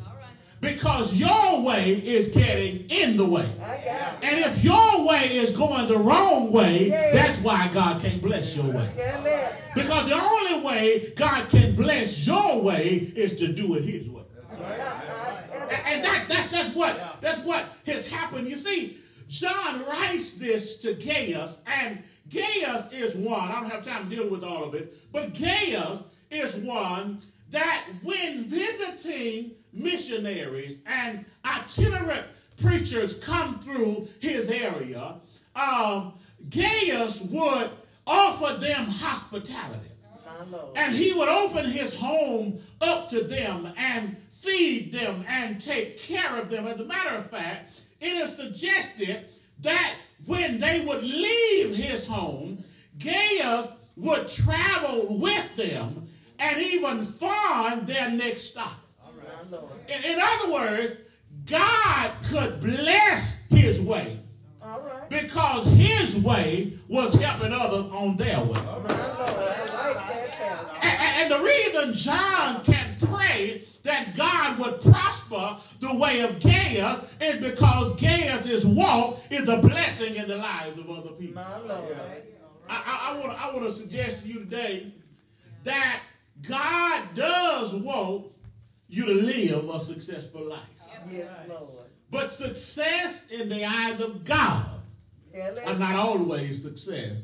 because 0.62 1.16
your 1.16 1.62
way 1.64 1.94
is 1.94 2.30
getting 2.30 2.88
in 2.90 3.18
the 3.18 3.26
way. 3.26 3.52
I 3.62 3.84
got 3.84 4.24
it. 4.24 4.30
And 4.30 4.40
if 4.40 4.64
your 4.64 5.08
way 5.08 5.36
is 5.36 5.52
going 5.58 5.88
the 5.88 5.98
wrong 5.98 6.52
way, 6.52 6.90
that's 6.90 7.40
why 7.40 7.68
God 7.70 8.02
can't 8.02 8.22
bless 8.22 8.56
your 8.56 8.72
way. 8.72 8.90
Because 9.74 10.10
the 10.10 10.22
only 10.22 10.66
way 10.66 11.12
God 11.16 11.50
can 11.50 11.76
bless 11.76 12.26
your 12.26 12.62
way 12.62 13.12
is 13.16 13.36
to 13.38 13.48
do 13.48 13.76
it 13.76 13.84
His 13.84 14.08
way. 14.08 14.22
And, 14.52 15.86
and 15.86 16.04
that, 16.04 16.26
that 16.28 16.50
that's 16.52 16.76
what 16.76 17.18
that's 17.22 17.42
what 17.42 17.66
has 17.86 18.08
happened. 18.08 18.50
You 18.50 18.58
see, 18.58 18.98
John 19.28 19.86
writes 19.88 20.34
this 20.34 20.78
to 20.80 20.94
Gaius, 20.94 21.62
and 21.66 22.04
Gaius 22.30 22.92
is 22.92 23.16
one. 23.16 23.50
I 23.50 23.62
don't 23.62 23.70
have 23.70 23.84
time 23.84 24.10
to 24.10 24.16
deal 24.16 24.30
with 24.30 24.44
all 24.44 24.64
of 24.64 24.76
it, 24.76 24.94
but 25.12 25.34
Gaius 25.34 26.04
is 26.30 26.56
one 26.58 27.22
that 27.52 27.88
when 28.02 28.44
visiting 28.46 29.52
missionaries 29.74 30.82
and 30.86 31.26
itinerant 31.46 32.24
preachers 32.62 33.16
come 33.20 33.60
through 33.60 34.08
his 34.20 34.50
area, 34.50 35.16
um, 35.56 36.14
Gaius 36.50 37.22
would 37.22 37.70
offer 38.08 38.60
them 38.60 38.86
hospitality. 38.88 39.88
And 40.76 40.96
he 40.96 41.14
would 41.14 41.28
open 41.28 41.70
his 41.70 41.94
home 41.94 42.60
up 42.82 43.10
to 43.12 43.24
them 43.24 43.72
and 43.78 44.18
feed 44.32 44.92
them 44.92 45.24
and 45.28 45.62
take 45.62 46.00
care 46.00 46.36
of 46.38 46.50
them. 46.50 46.66
As 46.66 46.80
a 46.80 46.86
matter 46.86 47.16
of 47.16 47.30
fact, 47.30 47.82
it 48.00 48.14
is 48.14 48.36
suggested 48.36 49.26
that 49.60 49.96
when 50.26 50.60
they 50.60 50.82
would 50.82 51.04
leave 51.04 51.76
his 51.76 52.08
home, 52.08 52.64
Gaius 52.98 53.68
would 53.98 54.30
travel 54.30 55.20
with 55.20 55.56
them 55.56 56.01
and 56.42 56.60
even 56.60 57.06
find 57.06 57.86
their 57.88 58.10
next 58.10 58.42
stop. 58.52 58.74
In, 59.88 60.04
in 60.04 60.20
other 60.22 60.52
words, 60.54 60.98
God 61.46 62.12
could 62.24 62.62
bless 62.62 63.46
his 63.50 63.80
way 63.82 64.20
All 64.62 64.82
right. 64.82 65.10
because 65.10 65.66
his 65.66 66.18
way 66.18 66.74
was 66.88 67.14
helping 67.14 67.52
others 67.54 67.86
on 67.92 68.18
their 68.18 68.40
way. 68.44 68.60
My 68.60 68.76
Lord. 68.78 68.92
I 68.92 69.94
like 69.94 70.38
that. 70.40 70.80
And, 70.82 71.02
and- 71.02 71.32
the 71.32 71.40
reason 71.40 71.94
John 71.94 72.64
can 72.64 72.98
pray 73.00 73.64
that 73.84 74.16
God 74.16 74.60
would 74.60 74.82
prosper 74.82 75.58
the 75.80 75.98
way 75.98 76.22
of 76.22 76.40
Gaius 76.40 77.06
is 77.22 77.40
because 77.42 77.96
Gaius' 78.00 78.66
walk 78.66 79.20
is 79.30 79.48
a 79.48 79.58
blessing 79.58 80.16
in 80.16 80.28
the 80.28 80.38
lives 80.38 80.78
of 80.80 80.90
other 80.90 81.12
people. 81.12 81.42
I, 81.42 81.94
I, 82.70 83.50
I 83.50 83.54
want 83.54 83.64
to 83.68 83.72
suggest 83.74 84.24
to 84.24 84.30
you 84.30 84.40
today 84.40 84.94
that 85.64 86.02
God 86.48 87.04
does 87.16 87.74
want 87.76 88.28
you 88.88 89.06
to 89.06 89.14
live 89.14 89.70
a 89.70 89.80
successful 89.80 90.48
life. 90.50 90.60
Yes, 91.12 91.30
Lord. 91.48 91.88
But 92.10 92.32
success 92.32 93.28
in 93.28 93.50
the 93.50 93.66
eyes 93.66 94.00
of 94.02 94.24
God 94.26 94.66
Tell 95.34 95.60
are 95.60 95.78
not 95.80 95.96
always 95.96 96.62
success 96.62 97.18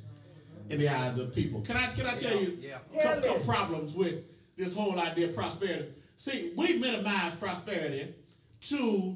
in 0.70 0.80
the 0.80 0.90
eyes 0.90 1.18
of 1.20 1.34
people. 1.34 1.62
Can 1.62 1.78
I 1.78 1.88
can 1.88 2.06
I 2.06 2.16
tell 2.16 2.40
you 2.42 2.58
a 2.96 3.00
couple, 3.04 3.22
couple 3.30 3.44
problems 3.46 3.94
with 3.96 4.24
this 4.56 4.74
whole 4.74 5.00
idea 5.00 5.28
of 5.30 5.36
prosperity? 5.36 5.90
See, 6.18 6.54
we 6.56 6.78
minimize 6.80 7.34
prosperity 7.36 8.16
to 8.62 9.16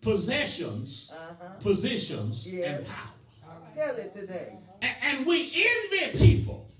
possessions, 0.00 1.12
Uh-huh. 1.12 1.54
positions, 1.60 2.46
Yes. 2.52 2.78
and 2.78 2.86
power. 2.86 3.10
Tell 3.74 3.96
it 3.96 4.14
today. 4.14 4.56
And, 4.82 4.96
and 5.02 5.26
we 5.26 5.52
envy 5.92 6.18
people 6.18 6.70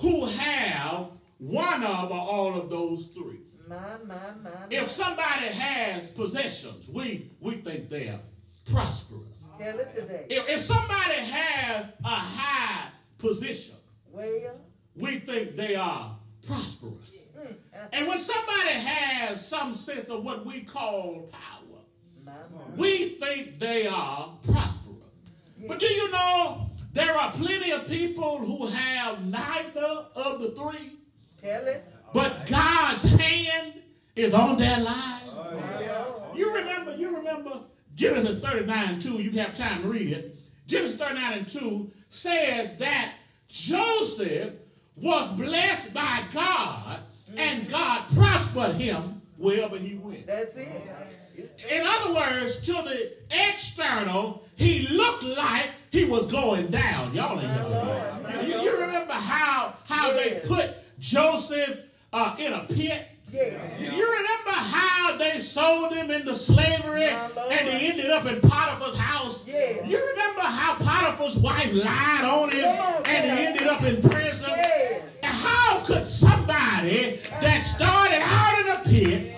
who 0.00 0.26
have 0.26 1.08
one 1.38 1.84
of 1.84 2.10
or 2.10 2.18
all 2.18 2.54
of 2.60 2.70
those 2.70 3.08
three. 3.08 3.40
My, 3.68 3.76
my, 4.06 4.14
my. 4.42 4.50
If 4.70 4.88
somebody 4.88 5.46
has 5.46 6.08
possessions, 6.10 6.88
we, 6.88 7.30
we 7.40 7.56
think 7.56 7.88
they're 7.90 8.20
prosperous. 8.70 9.44
Tell 9.58 9.78
it 9.78 9.94
today. 9.94 10.26
If, 10.30 10.48
if 10.48 10.62
somebody 10.62 11.14
has 11.16 11.86
a 12.04 12.08
high 12.08 12.88
position, 13.18 13.74
Well, 14.10 14.30
we 14.96 15.18
think 15.20 15.56
they 15.56 15.74
are 15.74 16.16
prosperous. 16.46 17.32
mm, 17.38 17.54
And 17.92 18.08
when 18.08 18.18
somebody 18.20 18.70
has 18.70 19.46
some 19.46 19.74
sense 19.74 20.08
of 20.08 20.24
what 20.24 20.46
we 20.46 20.62
call 20.62 21.30
power, 21.32 22.34
we 22.76 23.10
think 23.20 23.58
they 23.58 23.86
are 23.86 24.30
prosperous. 24.44 25.08
But 25.66 25.80
do 25.80 25.86
you 25.86 26.10
know 26.10 26.70
there 26.92 27.16
are 27.16 27.30
plenty 27.32 27.70
of 27.72 27.86
people 27.88 28.38
who 28.38 28.66
have 28.66 29.24
neither 29.26 30.04
of 30.14 30.40
the 30.40 30.50
three, 30.50 30.97
Tell 31.38 31.66
it. 31.66 31.84
but 32.12 32.46
God's 32.46 33.02
hand 33.04 33.74
is 34.16 34.34
on 34.34 34.56
their 34.56 34.80
lives? 34.80 35.30
You 36.34 36.54
remember, 36.54 36.96
you 36.96 37.16
remember 37.16 37.60
Genesis 37.94 38.40
39 38.42 38.88
and 38.88 39.02
2, 39.02 39.14
you 39.22 39.30
have 39.40 39.54
time 39.56 39.82
to 39.82 39.88
read 39.88 40.12
it. 40.12 40.36
Genesis 40.66 40.96
39 40.96 41.32
and 41.32 41.48
2 41.48 41.90
says 42.10 42.76
that 42.76 43.14
Joseph 43.48 44.54
was 44.96 45.30
blessed 45.32 45.92
by 45.94 46.22
God 46.32 47.00
and 47.36 47.68
God 47.68 48.02
prospered 48.14 48.74
him 48.76 49.20
wherever 49.36 49.76
he 49.78 49.94
went. 49.96 50.26
That's 50.26 50.54
it. 50.56 50.68
In 51.70 51.84
other 51.86 52.14
words, 52.14 52.56
to 52.62 52.72
the 52.72 53.12
external, 53.30 54.44
he 54.56 54.88
looked 54.88 55.22
like 55.36 55.70
he 55.90 56.04
was 56.04 56.26
going 56.26 56.66
down. 56.68 57.14
Y'all 57.14 57.38
ain't. 57.40 58.46
You, 58.46 58.54
you- 58.54 58.60
you 58.62 58.80
remember 58.80 59.12
how, 59.12 59.74
how 59.84 60.12
they 60.12 60.40
put 60.46 60.70
Joseph 61.00 61.80
uh, 62.12 62.34
in 62.38 62.52
a 62.52 62.60
pit 62.64 63.06
Yeah. 63.32 63.78
You 63.78 63.90
remember 64.10 64.50
how 64.50 65.16
they 65.18 65.38
sold 65.38 65.92
him 65.92 66.10
into 66.10 66.34
slavery 66.34 67.04
and 67.04 67.68
he 67.68 67.88
ended 67.88 68.10
up 68.10 68.24
in 68.26 68.40
Potiphar's 68.40 68.96
house? 68.98 69.46
Yeah. 69.46 69.84
You 69.84 69.98
remember 70.10 70.40
how 70.40 70.76
Potiphar's 70.76 71.38
wife 71.38 71.72
lied 71.74 72.24
on 72.24 72.50
him 72.50 72.78
on, 72.80 73.02
and 73.06 73.38
he 73.38 73.46
ended 73.46 73.66
up 73.66 73.82
in 73.82 74.00
prison? 74.00 74.50
And 74.50 75.32
how 75.32 75.80
could 75.84 76.06
somebody 76.06 77.20
that 77.42 77.60
started 77.60 78.22
out 78.22 78.60
in 78.60 78.68
a 78.68 78.78
pit, 78.88 79.36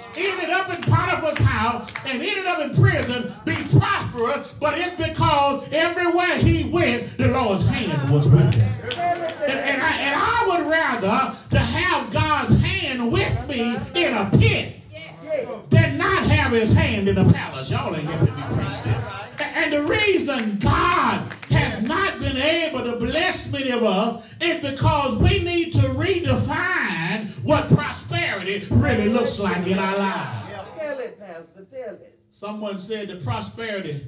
ended 0.50 0.66
up 0.66 0.76
in 0.76 0.82
Potiphar's 0.82 1.38
house, 1.46 1.92
and 2.04 2.22
ended 2.22 2.46
up 2.46 2.60
in 2.60 2.74
prison 2.74 3.32
be 3.44 3.54
prosperous, 3.78 4.52
but 4.60 4.78
it's 4.78 4.96
because 4.96 5.68
everywhere 5.72 6.36
he 6.38 6.68
went, 6.68 7.16
the 7.16 7.28
Lord's 7.28 7.64
hand 7.66 8.10
was 8.10 8.28
with 8.28 8.54
him. 8.54 8.90
And, 8.90 9.58
and 9.58 9.82
I, 9.82 9.96
and 9.98 10.16
I 10.16 10.46
would 10.48 10.70
rather 10.70 11.36
to 11.50 11.58
have 11.58 12.12
God's 12.12 12.60
hand 12.60 13.12
with 13.12 13.48
me 13.48 13.76
in 13.94 14.14
a 14.14 14.30
pit 14.38 14.76
than 15.70 15.98
not 15.98 16.24
have 16.24 16.52
his 16.52 16.72
hand 16.72 17.08
in 17.08 17.18
a 17.18 17.32
palace. 17.32 17.70
Y'all 17.70 17.94
ain't 17.94 18.08
helping 18.08 18.34
me 18.34 18.42
preach 18.56 18.82
this. 18.82 19.20
And 19.40 19.72
the 19.72 19.82
reason 19.82 20.58
God 20.58 21.32
has 21.50 21.80
not 21.82 22.18
been 22.18 22.36
able 22.36 22.84
to 22.84 22.96
bless 22.96 23.50
many 23.50 23.70
of 23.70 23.84
us 23.84 24.24
is 24.40 24.60
because 24.60 25.16
we 25.16 25.42
need 25.42 25.72
to 25.74 25.80
redefine 25.80 27.30
what 27.42 27.68
prosperity 27.68 27.99
really 28.10 29.08
looks 29.08 29.38
like 29.38 29.66
in 29.66 29.78
our 29.78 29.96
lives. 29.96 30.48
Tell 30.78 30.98
it, 30.98 31.18
Pastor. 31.20 31.66
Tell 31.70 31.94
it. 31.94 32.18
Someone 32.32 32.78
said 32.78 33.08
that 33.08 33.22
prosperity 33.22 34.06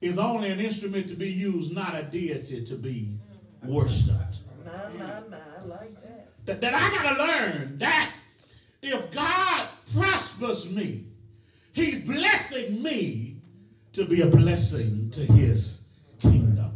is 0.00 0.18
only 0.18 0.50
an 0.50 0.60
instrument 0.60 1.08
to 1.08 1.14
be 1.14 1.30
used, 1.30 1.74
not 1.74 1.94
a 1.94 2.02
deity 2.02 2.64
to 2.64 2.74
be 2.74 3.16
worshipped. 3.62 4.38
My, 4.64 4.72
my, 4.98 5.20
my. 5.28 5.38
Like 5.66 6.00
that. 6.02 6.28
that, 6.46 6.60
that 6.60 6.74
I 6.74 7.02
got 7.02 7.16
to 7.16 7.22
learn 7.24 7.78
that 7.78 8.12
if 8.82 9.12
God 9.12 9.68
prospers 9.94 10.70
me, 10.72 11.04
He's 11.72 12.00
blessing 12.00 12.82
me 12.82 13.36
to 13.92 14.04
be 14.04 14.22
a 14.22 14.26
blessing 14.26 15.10
to 15.10 15.20
His 15.20 15.84
kingdom. 16.20 16.72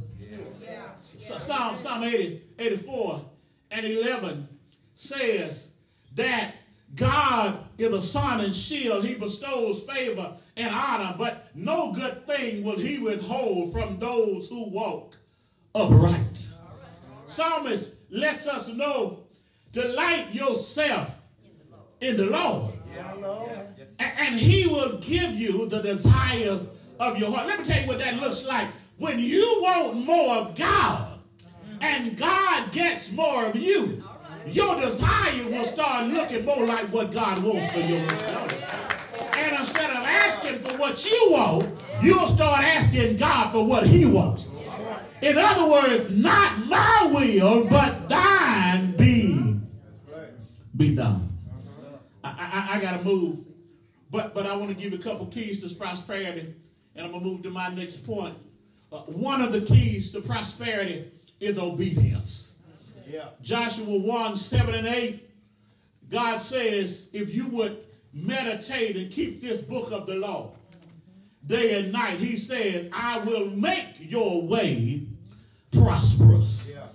S- 0.99 1.45
Psalm, 1.45 1.76
Psalm 1.76 2.04
80, 2.04 2.42
84 2.59 3.25
and 3.71 3.87
11 3.87 4.49
says 4.95 5.72
that 6.14 6.54
God 6.95 7.59
is 7.78 7.92
a 7.92 8.02
sun 8.02 8.40
and 8.40 8.54
shield. 8.54 9.04
He 9.04 9.14
bestows 9.14 9.83
favor 9.83 10.35
and 10.57 10.75
honor, 10.75 11.14
but 11.19 11.49
no 11.54 11.92
good 11.92 12.26
thing 12.26 12.62
will 12.64 12.78
He 12.78 12.99
withhold 12.99 13.73
from 13.73 13.99
those 13.99 14.49
who 14.49 14.69
walk 14.71 15.16
upright. 15.75 16.49
Psalmist 17.26 17.95
lets 18.11 18.47
us 18.47 18.69
know 18.69 19.21
delight 19.73 20.35
yourself 20.35 21.23
in 22.00 22.16
the 22.16 22.26
Lord, 22.26 22.75
My 22.95 23.14
Lord. 23.14 23.50
a- 23.99 24.02
and 24.21 24.35
He 24.38 24.66
will 24.66 24.99
give 24.99 25.33
you 25.33 25.66
the 25.66 25.81
desires 25.81 26.69
of 27.00 27.16
your 27.19 27.31
heart. 27.31 27.47
Let 27.47 27.61
me 27.61 27.64
tell 27.64 27.81
you 27.81 27.88
what 27.88 27.99
that 28.00 28.21
looks 28.21 28.45
like. 28.45 28.69
When 28.99 29.19
you 29.19 29.61
want 29.62 30.04
more 30.04 30.37
of 30.37 30.54
God 30.57 31.19
and 31.81 32.16
God 32.19 32.71
gets 32.73 33.11
more 33.12 33.47
of 33.47 33.57
you, 33.57 34.04
your 34.47 34.81
desire 34.81 35.49
will 35.49 35.65
start 35.65 36.09
looking 36.09 36.45
more 36.45 36.67
like 36.67 36.87
what 36.93 37.13
God 37.13 37.43
wants 37.43 37.71
for 37.73 37.81
you. 37.81 37.97
And 37.97 39.59
instead 39.59 39.91
of 39.91 39.97
asking 39.97 40.59
for 40.59 40.77
what 40.79 41.05
you 41.09 41.29
want, 41.31 41.69
you'll 42.03 42.29
start 42.29 42.65
asking 42.65 43.17
God 43.17 43.53
for 43.53 43.67
what 43.67 43.87
He 43.87 44.07
wants. 44.07 44.47
In 45.21 45.39
other 45.39 45.71
words, 45.71 46.11
not 46.11 46.67
my 46.67 47.11
will, 47.13 47.65
but 47.65 48.09
thine 48.09 48.93
be 48.97 49.57
be 50.77 50.97
done. 50.97 51.29
I, 52.25 52.31
I, 52.73 52.77
I 52.77 52.81
got 52.81 52.99
to 52.99 53.05
move, 53.05 53.45
but 54.11 54.35
but 54.35 54.47
I 54.47 54.57
want 54.57 54.71
to 54.71 54.75
give 54.75 54.93
you 54.93 54.99
a 54.99 55.02
couple 55.02 55.26
keys 55.26 55.63
to 55.63 55.75
prosperity, 55.75 56.55
and 56.97 57.07
I'm 57.07 57.13
gonna 57.13 57.25
move 57.25 57.43
to 57.43 57.50
my 57.50 57.69
next 57.69 58.05
point. 58.05 58.37
Uh, 58.91 58.99
one 59.02 59.41
of 59.41 59.52
the 59.52 59.61
keys 59.61 60.11
to 60.13 60.21
prosperity 60.21 61.11
is 61.41 61.59
obedience. 61.59 62.42
Yeah. 63.13 63.29
Joshua 63.43 63.99
1 63.99 64.37
7 64.37 64.75
and 64.75 64.87
8, 64.87 65.31
God 66.09 66.39
says, 66.39 67.11
if 67.13 67.35
you 67.35 67.47
would 67.49 67.85
meditate 68.15 68.97
and 68.97 69.11
keep 69.11 69.43
this 69.43 69.61
book 69.61 69.93
of 69.93 70.07
the 70.07 70.15
law 70.15 70.53
day 71.47 71.79
and 71.79 71.93
night, 71.93 72.19
He 72.19 72.37
says, 72.37 72.89
I 72.93 73.19
will 73.19 73.51
make 73.51 73.97
your 73.99 74.43
way 74.43 75.07
prosperous. 75.73 76.71
Yeah. 76.73 76.87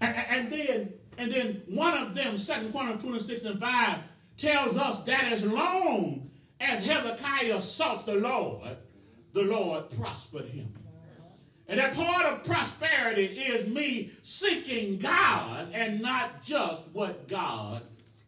And, 0.00 0.16
and 0.16 0.52
then, 0.52 0.92
and 1.18 1.30
then 1.30 1.62
one 1.66 1.96
of 1.98 2.14
them, 2.14 2.38
Second 2.38 2.72
Chronicles 2.72 3.04
26 3.04 3.42
and 3.42 3.60
5, 3.60 3.98
tells 4.38 4.78
us 4.78 5.02
that 5.04 5.24
as 5.24 5.44
long 5.44 6.30
as 6.60 6.86
Hezekiah 6.86 7.60
sought 7.60 8.06
the 8.06 8.14
Lord, 8.14 8.76
the 9.34 9.44
Lord 9.44 9.90
prospered 9.90 10.46
him. 10.46 10.72
And 11.70 11.78
that 11.78 11.94
part 11.94 12.26
of 12.26 12.44
prosperity 12.44 13.26
is 13.26 13.68
me 13.68 14.10
seeking 14.24 14.98
God 14.98 15.68
and 15.72 16.02
not 16.02 16.44
just 16.44 16.88
what 16.92 17.28
God 17.28 17.82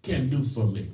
can 0.05 0.31
do 0.31 0.45
for 0.45 0.65
me. 0.65 0.89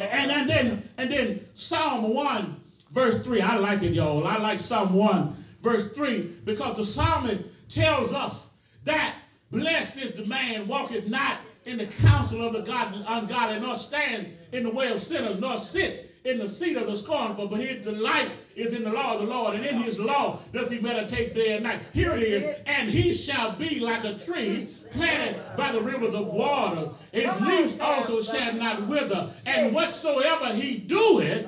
And, 0.00 0.30
and 0.30 0.48
then 0.48 0.88
and 0.96 1.12
then 1.12 1.46
Psalm 1.54 2.14
1, 2.14 2.56
verse 2.90 3.22
3. 3.22 3.42
I 3.42 3.56
like 3.56 3.82
it, 3.82 3.92
y'all. 3.92 4.26
I 4.26 4.38
like 4.38 4.60
Psalm 4.60 4.94
1, 4.94 5.44
verse 5.62 5.92
3, 5.92 6.36
because 6.46 6.78
the 6.78 6.86
psalmist 6.86 7.44
tells 7.68 8.14
us 8.14 8.50
that 8.84 9.16
blessed 9.50 9.98
is 9.98 10.12
the 10.12 10.24
man 10.24 10.66
walketh 10.66 11.06
not 11.06 11.36
in 11.66 11.76
the 11.76 11.86
counsel 11.86 12.46
of 12.46 12.54
the 12.54 12.62
God, 12.62 12.94
ungodly, 13.06 13.60
nor 13.60 13.76
stand 13.76 14.28
in 14.52 14.62
the 14.62 14.70
way 14.70 14.90
of 14.90 15.02
sinners, 15.02 15.38
nor 15.38 15.58
sit 15.58 16.07
in 16.24 16.38
the 16.38 16.48
seat 16.48 16.76
of 16.76 16.86
the 16.86 16.96
scornful, 16.96 17.46
but 17.46 17.60
his 17.60 17.84
delight 17.84 18.30
is 18.56 18.74
in 18.74 18.82
the 18.84 18.90
law 18.90 19.14
of 19.14 19.20
the 19.20 19.26
Lord, 19.26 19.54
and 19.54 19.64
in 19.64 19.76
his 19.82 19.98
law 19.98 20.40
does 20.52 20.70
he 20.70 20.80
meditate 20.80 21.34
day 21.34 21.54
and 21.54 21.64
night. 21.64 21.80
Here 21.92 22.12
it 22.12 22.22
is, 22.22 22.60
and 22.66 22.90
he 22.90 23.14
shall 23.14 23.52
be 23.52 23.80
like 23.80 24.04
a 24.04 24.14
tree 24.18 24.74
planted 24.90 25.40
by 25.56 25.72
the 25.72 25.80
rivers 25.80 26.14
of 26.14 26.26
water. 26.26 26.90
His 27.12 27.40
leaves 27.40 27.78
also 27.80 28.20
shall 28.20 28.54
not 28.54 28.86
wither, 28.86 29.30
and 29.46 29.74
whatsoever 29.74 30.52
he 30.54 30.78
doeth 30.78 31.46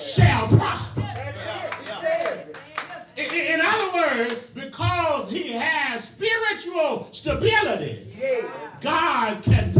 shall 0.00 0.48
prosper. 0.48 1.00
That's 1.00 1.36
it. 1.36 1.74
He 1.80 1.86
says 1.86 2.38
it. 2.38 2.56
In, 3.16 3.60
in 3.60 3.60
other 3.62 4.18
words, 4.18 4.46
because 4.48 5.30
he 5.30 5.52
has 5.52 6.04
spiritual 6.04 7.08
stability, 7.12 8.08
God 8.80 9.42
can 9.42 9.71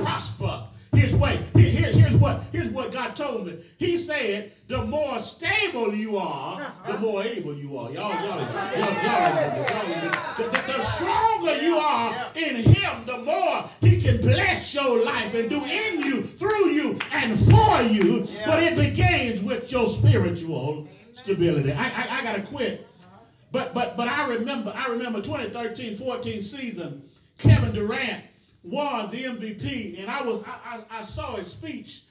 said, 4.33 4.53
the 4.69 4.85
more 4.85 5.21
stable 5.21 5.95
you 5.95 6.17
are, 6.17 6.73
the 6.87 6.99
more 6.99 7.23
able 7.23 7.55
you 7.55 7.77
are. 7.79 7.91
Y'all, 7.91 8.13
y'all, 8.13 8.41
y'all, 8.41 8.79
y'all, 8.79 9.39
ain't 9.39 9.59
with 9.59 9.69
this. 9.69 9.71
Y'all 9.71 9.87
ain't 9.87 10.03
with 10.03 10.13
this. 10.13 10.37
the, 10.37 10.43
the, 10.45 10.73
the 10.73 10.83
stronger 10.83 11.63
you 11.63 11.77
are 11.77 12.27
in 12.35 12.57
him, 12.57 13.05
the 13.05 13.19
more 13.19 13.65
he 13.81 14.01
can 14.01 14.21
bless 14.21 14.75
your 14.75 15.05
life 15.05 15.35
and 15.35 15.51
do 15.51 15.63
in 15.65 16.03
you, 16.03 16.23
through 16.23 16.69
you, 16.69 16.99
and 17.13 17.39
for 17.39 17.83
you. 17.83 18.29
But 18.47 18.63
it 18.63 18.77
begins 18.77 19.43
with 19.43 19.71
your 19.71 19.89
spiritual 19.89 20.89
stability. 21.13 21.73
I, 21.73 21.85
I, 21.85 22.19
I 22.19 22.23
gotta 22.23 22.43
quit. 22.43 22.87
But 23.51 23.75
but 23.75 23.99
but 23.99 24.09
I 24.09 24.29
remember 24.29 24.73
I 24.75 24.87
remember 24.87 25.21
2013-14 25.21 26.43
season, 26.43 27.03
Kevin 27.37 27.73
Durant 27.73 28.25
won 28.63 29.11
the 29.11 29.25
MVP, 29.25 30.01
and 30.01 30.11
I 30.11 30.23
was 30.23 30.43
I, 30.47 30.79
I, 30.91 30.99
I 31.01 31.03
saw 31.03 31.37
his 31.37 31.49
speech. 31.49 32.05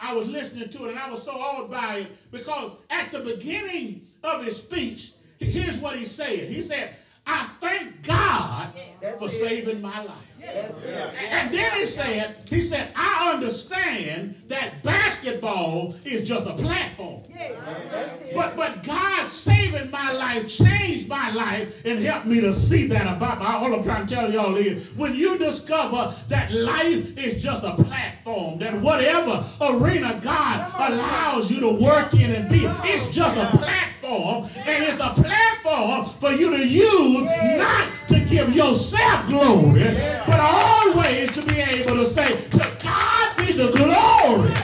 I 0.00 0.12
was 0.14 0.28
listening 0.28 0.68
to 0.70 0.84
it, 0.86 0.90
and 0.90 0.98
I 0.98 1.10
was 1.10 1.22
so 1.22 1.32
awed 1.32 1.70
by 1.70 1.98
it 1.98 2.30
because 2.30 2.72
at 2.90 3.10
the 3.12 3.20
beginning 3.20 4.06
of 4.22 4.44
his 4.44 4.56
speech, 4.58 5.12
here's 5.38 5.78
what 5.78 5.96
he 5.96 6.04
said. 6.04 6.48
He 6.48 6.62
said, 6.62 6.96
"I 7.26 7.48
thank 7.60 8.02
God 8.02 8.72
for 9.18 9.30
saving 9.30 9.80
my 9.80 10.02
life." 10.02 10.27
And 10.42 11.52
then 11.52 11.78
he 11.78 11.86
said, 11.86 12.36
he 12.48 12.62
said, 12.62 12.90
I 12.94 13.32
understand 13.34 14.34
that 14.48 14.82
basketball 14.82 15.94
is 16.04 16.26
just 16.26 16.46
a 16.46 16.54
platform. 16.54 17.22
Yeah. 17.28 17.52
That's 17.90 18.22
it. 18.22 18.34
But 18.34 18.56
but 18.56 18.82
God 18.82 19.28
saving 19.28 19.90
my 19.90 20.12
life 20.12 20.48
changed 20.48 21.08
my 21.08 21.30
life 21.30 21.84
and 21.84 22.00
helped 22.04 22.26
me 22.26 22.40
to 22.40 22.52
see 22.52 22.86
that 22.88 23.16
about 23.16 23.38
my 23.38 23.54
all 23.54 23.74
I'm 23.74 23.82
trying 23.84 24.06
to 24.06 24.14
tell 24.14 24.32
y'all 24.32 24.56
is 24.56 24.92
when 24.94 25.14
you 25.14 25.38
discover 25.38 26.14
that 26.28 26.50
life 26.52 27.16
is 27.16 27.42
just 27.42 27.62
a 27.64 27.74
platform, 27.74 28.58
that 28.58 28.80
whatever 28.80 29.44
arena 29.60 30.20
God 30.22 30.72
allows 30.76 31.50
you 31.50 31.60
to 31.60 31.82
work 31.82 32.14
in 32.14 32.32
and 32.32 32.48
be, 32.48 32.64
it's 32.84 33.08
just 33.14 33.36
a 33.36 33.46
platform, 33.56 33.97
and 34.08 34.84
it's 34.84 35.00
a 35.02 35.10
platform 35.10 36.06
for 36.06 36.32
you 36.32 36.56
to 36.56 36.66
use 36.66 37.24
not 37.58 37.88
to 38.08 38.20
give 38.20 38.54
yourself 38.54 39.26
glory, 39.28 39.82
but 40.26 40.40
always 40.40 41.30
to 41.32 41.42
be 41.42 41.60
able 41.60 41.96
to 41.96 42.06
say, 42.06 42.28
to 42.48 42.76
God 42.82 43.36
be 43.36 43.52
the 43.52 43.70
glory 43.72 44.54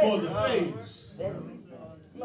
for 0.00 0.18
the 0.18 0.34
things 0.48 1.14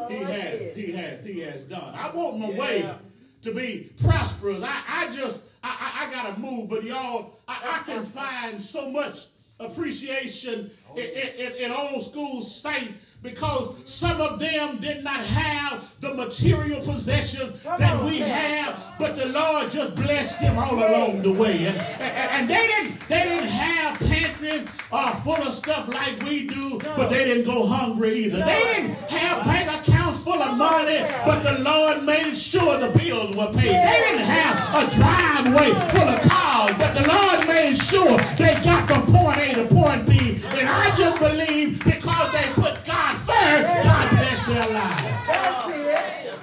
he 0.08 0.16
has, 0.16 0.74
he 0.74 0.92
has, 0.92 1.24
he 1.24 1.40
has 1.40 1.62
done. 1.62 1.94
I 1.94 2.10
want 2.14 2.38
my 2.38 2.50
way 2.50 2.94
to 3.42 3.54
be 3.54 3.90
prosperous. 4.02 4.62
I, 4.62 4.82
I 4.86 5.10
just, 5.10 5.44
I, 5.62 5.76
I, 5.80 6.06
I 6.06 6.12
gotta 6.12 6.38
move, 6.38 6.68
but 6.68 6.84
y'all, 6.84 7.38
I, 7.48 7.80
I 7.80 7.90
can 7.90 8.04
find 8.04 8.60
so 8.60 8.90
much 8.90 9.28
appreciation 9.58 10.70
in, 10.96 11.02
in, 11.02 11.52
in 11.52 11.70
old 11.72 12.04
school 12.04 12.42
saints 12.42 12.94
because 13.22 13.74
some 13.84 14.20
of 14.20 14.40
them 14.40 14.78
did 14.78 15.04
not 15.04 15.20
have 15.20 15.94
the 16.00 16.14
material 16.14 16.80
possessions 16.80 17.62
that 17.62 18.02
we 18.04 18.18
have, 18.20 18.94
but 18.98 19.14
the 19.14 19.26
Lord 19.26 19.70
just 19.70 19.94
blessed 19.94 20.40
them 20.40 20.58
all 20.58 20.74
along 20.74 21.22
the 21.22 21.32
way. 21.32 21.66
And, 21.66 21.76
and, 21.76 22.30
and 22.32 22.50
they 22.50 22.66
didn't 22.66 23.08
they 23.08 23.22
didn't 23.24 23.48
have 23.48 23.98
pantries 24.00 24.66
uh, 24.90 25.14
full 25.16 25.36
of 25.36 25.52
stuff 25.52 25.92
like 25.92 26.22
we 26.22 26.46
do, 26.46 26.80
but 26.96 27.10
they 27.10 27.24
didn't 27.26 27.44
go 27.44 27.66
hungry 27.66 28.24
either. 28.24 28.38
They 28.38 28.62
didn't 28.74 28.94
have 29.10 29.44
bank 29.44 29.68
accounts 29.80 30.20
full 30.20 30.42
of 30.42 30.56
money, 30.56 31.04
but 31.26 31.42
the 31.42 31.62
Lord 31.62 32.02
made 32.04 32.34
sure 32.34 32.78
the 32.78 32.96
bills 32.98 33.36
were 33.36 33.52
paid. 33.52 33.68
They 33.68 34.02
didn't 34.08 34.24
have 34.24 34.56
a 34.82 34.94
driveway 34.94 35.72
full 35.90 36.08
of 36.08 36.20
cars, 36.22 36.72
but 36.78 36.94
the 36.94 37.06
Lord 37.06 37.46
made 37.46 37.76
sure 37.76 38.16
they 38.38 38.58
got 38.64 38.88
from 38.88 39.12
point 39.12 39.36
A 39.38 39.54
to 39.54 39.66
point 39.66 40.08
B. 40.08 40.29
And 40.44 40.68
I 40.68 40.94
just 40.96 41.18
believe 41.20 41.84
because 41.84 42.32
they 42.32 42.44
put 42.54 42.84
God 42.84 43.16
first, 43.18 43.84
God 43.84 44.10
blessed 44.10 44.46
their 44.46 44.72
lives. 44.72 45.02
That's 45.26 45.68
it. 45.68 46.34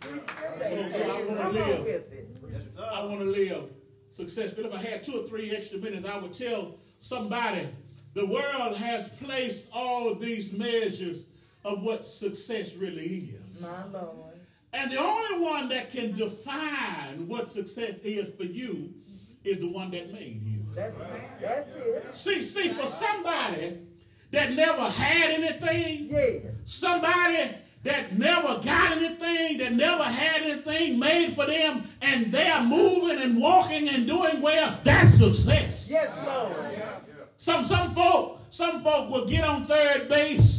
Preach 0.00 0.22
So- 0.58 0.90
so 0.98 1.10
I 1.10 1.48
live. 1.50 1.68
on 1.78 1.84
with 1.84 2.12
it. 2.12 2.28
I 2.78 3.04
want 3.04 3.20
to 3.20 3.26
live 3.26 3.64
successful. 4.10 4.64
If 4.66 4.72
I 4.72 4.78
had 4.78 5.04
two 5.04 5.20
or 5.20 5.26
three 5.26 5.50
extra 5.54 5.78
minutes, 5.78 6.06
I 6.06 6.18
would 6.18 6.32
tell 6.34 6.76
somebody 7.00 7.68
the 8.14 8.26
world 8.26 8.76
has 8.76 9.08
placed 9.10 9.68
all 9.72 10.14
these 10.14 10.52
measures 10.52 11.26
of 11.64 11.82
what 11.82 12.06
success 12.06 12.74
really 12.74 13.30
is. 13.34 13.60
My 13.60 13.84
Lord. 13.92 14.38
And 14.72 14.90
the 14.90 14.98
only 14.98 15.44
one 15.44 15.68
that 15.70 15.90
can 15.90 16.12
define 16.12 17.26
what 17.28 17.50
success 17.50 17.94
is 18.02 18.34
for 18.36 18.44
you 18.44 18.92
is 19.46 19.58
the 19.60 19.68
one 19.68 19.90
that 19.92 20.12
made 20.12 20.42
you. 20.44 20.60
That's, 20.74 20.94
that's 21.40 21.70
it. 21.76 22.14
See, 22.14 22.42
see, 22.42 22.68
for 22.68 22.86
somebody 22.86 23.78
that 24.32 24.52
never 24.52 24.82
had 24.82 25.30
anything, 25.30 26.08
Yeah. 26.10 26.50
somebody 26.64 27.50
that 27.84 28.18
never 28.18 28.58
got 28.62 28.92
anything, 28.92 29.58
that 29.58 29.72
never 29.72 30.02
had 30.02 30.42
anything 30.42 30.98
made 30.98 31.30
for 31.30 31.46
them, 31.46 31.84
and 32.02 32.32
they're 32.32 32.62
moving 32.64 33.20
and 33.22 33.40
walking 33.40 33.88
and 33.88 34.06
doing 34.06 34.40
well, 34.42 34.78
that's 34.82 35.14
success. 35.14 35.88
Yes, 35.90 36.10
Lord. 36.26 36.56
Some 37.38 37.64
some 37.64 37.90
folk, 37.90 38.40
some 38.50 38.80
folk 38.80 39.10
will 39.10 39.26
get 39.26 39.44
on 39.44 39.64
third 39.66 40.08
base, 40.08 40.55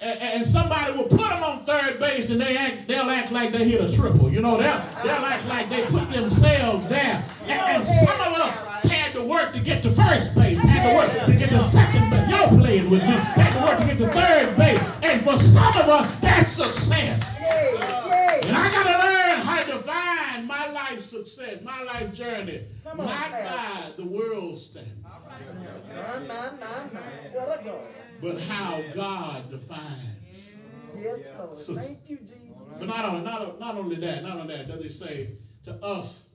and, 0.00 0.20
and 0.20 0.46
somebody 0.46 0.92
will 0.92 1.08
put 1.08 1.28
them 1.28 1.42
on 1.42 1.60
third 1.60 1.98
base, 1.98 2.30
and 2.30 2.40
they 2.40 2.56
act, 2.56 2.86
they'll 2.86 3.10
act 3.10 3.32
like 3.32 3.50
they 3.50 3.68
hit 3.68 3.80
a 3.80 3.92
triple. 3.92 4.30
You 4.30 4.40
know, 4.40 4.56
they'll, 4.56 4.80
they'll 5.02 5.24
act 5.24 5.46
like 5.48 5.68
they 5.68 5.84
put 5.86 6.08
themselves 6.08 6.86
there. 6.88 7.24
And, 7.42 7.60
and 7.60 7.86
some 7.86 8.20
of 8.20 8.32
us 8.34 8.90
had 8.92 9.12
to 9.14 9.24
work 9.24 9.52
to 9.54 9.60
get 9.60 9.82
to 9.82 9.90
first 9.90 10.34
base, 10.34 10.60
had 10.60 10.88
to 10.88 10.94
work 10.96 11.26
to 11.26 11.36
get 11.36 11.50
to 11.50 11.60
second 11.60 12.10
base. 12.10 12.30
Y'all 12.30 12.48
playing 12.48 12.88
with 12.88 13.02
me. 13.02 13.08
Had 13.08 13.50
to 13.52 13.60
work 13.60 13.78
to 13.80 13.86
get 13.86 13.98
to 13.98 14.08
third 14.08 14.56
base. 14.56 14.80
And 15.02 15.20
for 15.20 15.36
some 15.36 15.76
of 15.76 15.88
us, 15.88 16.14
that's 16.16 16.52
success. 16.52 17.24
And. 17.40 18.56
I 18.56 18.70
gotta 18.70 19.06
learn 19.06 19.40
how 19.44 19.60
to 19.60 19.66
define 19.72 20.46
my 20.46 20.68
life 20.70 21.04
success, 21.04 21.60
my 21.62 21.82
life 21.82 22.12
journey, 22.14 22.64
not 22.84 22.96
by 22.96 23.90
the 23.96 24.04
world 24.04 24.58
standard. 24.58 24.92
My, 25.28 26.18
my, 26.20 26.26
my, 26.26 26.84
my. 26.92 27.00
What 27.32 27.60
a 27.60 27.64
God. 27.64 27.80
but 28.20 28.40
how 28.42 28.82
God 28.94 29.50
defines. 29.50 30.58
Yes, 30.96 31.20
Lord. 31.38 31.58
So- 31.58 31.76
Thank 31.76 31.98
you, 32.08 32.16
Jesus. 32.18 32.34
But 32.78 32.86
not 32.88 33.04
only, 33.04 33.22
not, 33.22 33.58
not 33.60 33.74
only 33.76 33.96
that, 33.96 34.22
not 34.22 34.38
only 34.38 34.56
that, 34.56 34.68
does 34.68 34.82
he 34.82 34.88
say 34.88 35.30
to 35.64 35.74
us 35.84 36.28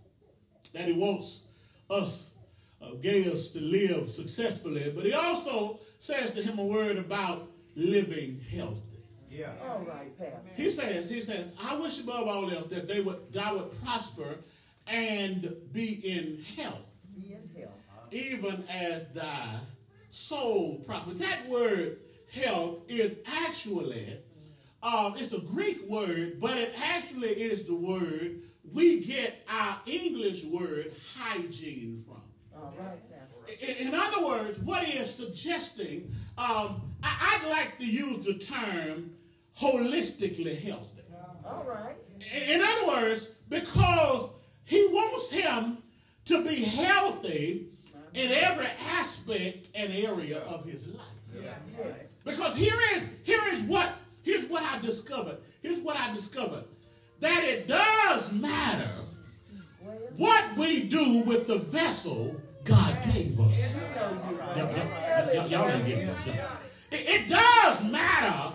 that 0.74 0.86
he 0.88 0.94
wants 0.94 1.44
us, 1.90 2.36
uh, 2.82 2.92
Gaius, 3.02 3.50
to 3.54 3.60
live 3.62 4.12
successfully, 4.12 4.92
but 4.96 5.06
he 5.06 5.14
also 5.14 5.80
says 6.00 6.32
to 6.32 6.42
him 6.42 6.60
a 6.60 6.64
word 6.66 6.98
about 6.98 7.50
living 7.76 8.42
healthy. 8.54 8.82
Yeah. 9.30 9.54
All 9.64 9.80
right, 9.88 10.18
Pastor. 10.18 10.42
He 10.56 10.70
says, 10.70 11.10
he 11.10 11.22
says, 11.22 11.48
I 11.62 11.76
wish 11.78 12.02
above 12.02 12.28
all 12.28 12.52
else 12.52 12.70
that 12.70 12.88
they 12.88 13.00
would, 13.02 13.32
thou 13.32 13.56
would 13.56 13.82
prosper 13.84 14.36
and 14.86 15.56
be 15.72 15.94
in 15.94 16.44
health, 16.58 16.82
Be 17.16 17.34
in 17.36 17.50
health. 17.58 17.72
Even 18.14 18.64
as 18.70 19.08
thy 19.14 19.60
soul 20.10 20.84
prosper. 20.86 21.14
That 21.16 21.48
word 21.50 21.98
health 22.32 22.82
is 22.88 23.18
actually, 23.26 24.18
um, 24.82 25.16
it's 25.18 25.34
a 25.34 25.40
Greek 25.40 25.88
word, 25.90 26.40
but 26.40 26.58
it 26.58 26.74
actually 26.78 27.30
is 27.30 27.66
the 27.66 27.76
word 27.76 28.42
we 28.72 29.02
get 29.02 29.46
our 29.50 29.80
English 29.86 30.44
word 30.46 30.94
hygiene 31.16 32.04
from. 32.06 32.22
All 32.56 32.74
right, 32.80 33.00
In, 33.62 33.88
in 33.88 33.96
other 33.96 34.26
words, 34.26 34.60
what 34.60 34.84
he 34.84 35.00
is 35.00 35.14
suggesting, 35.14 36.14
um, 36.38 36.82
I, 37.02 37.40
I'd 37.42 37.50
like 37.50 37.78
to 37.80 37.86
use 37.86 38.26
the 38.26 38.36
term 38.36 39.12
holistically 39.60 40.60
healthy. 40.62 41.02
All 41.46 41.66
right. 41.68 41.98
In 42.48 42.62
other 42.62 42.88
words, 42.88 43.28
because 43.50 44.30
he 44.64 44.88
wants 44.88 45.30
him 45.30 45.80
to 46.26 46.44
be 46.44 46.64
healthy 46.64 47.73
in 48.14 48.32
every 48.32 48.68
aspect 48.98 49.70
and 49.76 49.92
area 49.94 50.40
of 50.40 50.66
his 50.66 50.88
life. 50.88 51.06
Yes. 51.42 51.58
Because 52.24 52.56
here 52.56 52.76
is 52.96 53.08
here 53.24 53.42
is 53.54 53.64
what 53.64 53.90
here's 54.24 54.46
what 54.46 54.64
I 54.64 54.80
discovered. 54.80 55.38
Here's 55.62 55.80
what 55.82 55.98
I 56.00 56.14
discovered. 56.14 56.64
That 57.20 57.44
it 57.44 57.68
does 57.68 58.32
matter 58.34 58.90
what 60.18 60.56
we 60.58 60.84
do 60.84 61.20
with 61.26 61.48
the 61.48 61.58
vessel 61.58 62.36
God 62.64 62.98
gave 63.14 63.40
us. 63.40 63.84
you 63.84 63.96
know 63.96 64.20
you're 64.30 64.40
right. 64.40 65.34
Y'all, 65.36 65.48
y'all- 65.50 65.68
it, 65.68 65.74
ain't 65.76 65.86
getting 65.86 66.08
this. 66.08 66.26
y'all. 66.28 66.36
It, 66.92 67.10
it 67.10 67.30
does 67.30 67.84
matter 67.84 68.54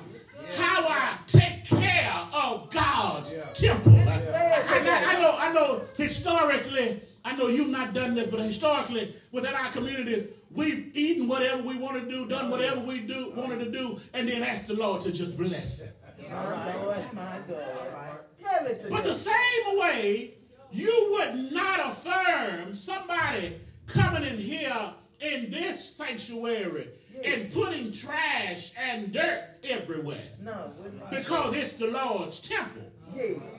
how 0.56 0.86
I 0.88 1.18
take 1.26 1.64
care 1.66 2.12
of 2.32 2.70
God's 2.70 3.32
temple. 3.54 3.96
I, 3.96 4.02
I- 4.02 4.64
I- 4.70 5.04
I 5.16 5.20
know, 5.20 5.36
I 5.38 5.52
know 5.52 5.82
historically, 5.96 7.02
I 7.28 7.36
know 7.36 7.48
you've 7.48 7.68
not 7.68 7.92
done 7.92 8.14
this, 8.14 8.28
but 8.28 8.40
historically, 8.40 9.14
within 9.32 9.52
our 9.54 9.70
communities, 9.70 10.28
we've 10.50 10.90
eaten 10.96 11.28
whatever 11.28 11.60
we 11.62 11.76
want 11.76 12.02
to 12.02 12.10
do, 12.10 12.26
done 12.26 12.50
whatever 12.50 12.80
we 12.80 13.00
do 13.00 13.34
wanted 13.36 13.58
to 13.58 13.70
do, 13.70 14.00
and 14.14 14.26
then 14.26 14.42
asked 14.42 14.66
the 14.66 14.72
Lord 14.72 15.02
to 15.02 15.12
just 15.12 15.36
bless 15.36 15.82
it. 15.82 15.94
My 16.30 16.74
Lord, 16.76 17.12
my 17.12 17.38
God. 17.46 18.18
Tell 18.42 18.90
But 18.90 19.04
the 19.04 19.14
same 19.14 19.78
way, 19.78 20.36
you 20.72 21.18
would 21.18 21.52
not 21.52 21.90
affirm 21.90 22.74
somebody 22.74 23.60
coming 23.86 24.22
in 24.22 24.38
here 24.38 24.94
in 25.20 25.50
this 25.50 25.96
sanctuary 25.96 26.88
and 27.22 27.52
putting 27.52 27.92
trash 27.92 28.72
and 28.78 29.12
dirt 29.12 29.42
everywhere 29.64 30.30
No, 30.42 30.72
because 31.10 31.54
it's 31.56 31.72
the 31.74 31.88
Lord's 31.88 32.40
temple. 32.40 32.90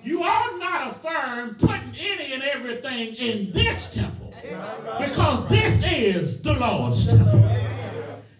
You 0.03 0.23
ought 0.23 0.59
not 0.59 0.91
affirm 0.91 1.55
putting 1.55 1.95
any 1.97 2.33
and 2.33 2.43
everything 2.43 3.15
in 3.15 3.51
this 3.51 3.93
temple 3.93 4.33
because 4.99 5.47
this 5.49 5.83
is 5.85 6.41
the 6.41 6.53
Lord's 6.53 7.07
temple. 7.07 7.43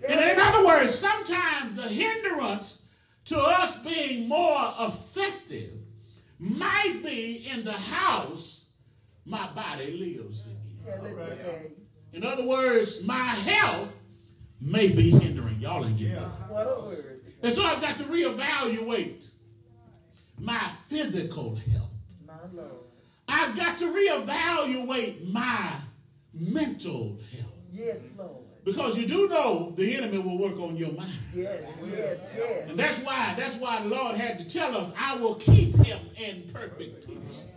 And 0.08 0.20
in 0.20 0.40
other 0.40 0.66
words, 0.66 0.96
sometimes 0.96 1.76
the 1.76 1.88
hindrance 1.88 2.82
to 3.26 3.38
us 3.38 3.78
being 3.84 4.28
more 4.28 4.74
effective 4.80 5.74
might 6.40 7.02
be 7.04 7.48
in 7.52 7.64
the 7.64 7.74
house 7.74 8.68
my 9.26 9.48
body 9.52 9.92
lives 9.92 10.48
in. 10.48 10.58
Tell 10.84 11.06
it 11.06 11.10
today. 11.10 11.72
In 12.14 12.26
other 12.26 12.48
words, 12.48 13.04
my 13.04 13.16
health 13.16 13.90
may 14.60 14.88
be 14.88 15.12
hindering. 15.12 15.60
Y'all 15.60 15.86
ain't 15.86 15.98
getting 15.98 16.16
this. 16.16 16.42
What 16.50 16.66
a 16.66 16.82
word. 16.82 17.22
And 17.44 17.54
so 17.54 17.64
I've 17.64 17.82
got 17.82 17.98
to 17.98 18.04
reevaluate 18.06 19.30
my 20.40 20.70
physical 20.88 21.56
health. 21.56 21.90
My 22.26 22.34
Lord. 22.54 22.72
I've 23.28 23.56
got 23.56 23.78
to 23.80 23.86
reevaluate 23.86 25.32
my 25.32 25.76
mental 26.34 27.20
health. 27.32 27.54
Yes, 27.72 28.00
Lord. 28.18 28.44
Because 28.66 28.98
you 28.98 29.08
do 29.08 29.30
know 29.30 29.74
the 29.78 29.96
enemy 29.96 30.18
will 30.18 30.38
work 30.38 30.60
on 30.60 30.76
your 30.76 30.92
mind. 30.92 31.14
Yes, 31.34 31.64
yes, 31.92 32.18
yes. 32.36 32.70
And 32.70 32.78
that's 32.78 33.00
why, 33.00 33.34
that's 33.38 33.58
why 33.58 33.82
the 33.82 33.90
Lord 33.90 34.16
had 34.16 34.38
to 34.40 34.50
tell 34.50 34.76
us, 34.76 34.92
I 34.98 35.16
will 35.18 35.36
keep 35.36 35.76
him 35.76 36.00
in 36.18 36.50
perfect 36.54 37.08
peace. 37.08 37.52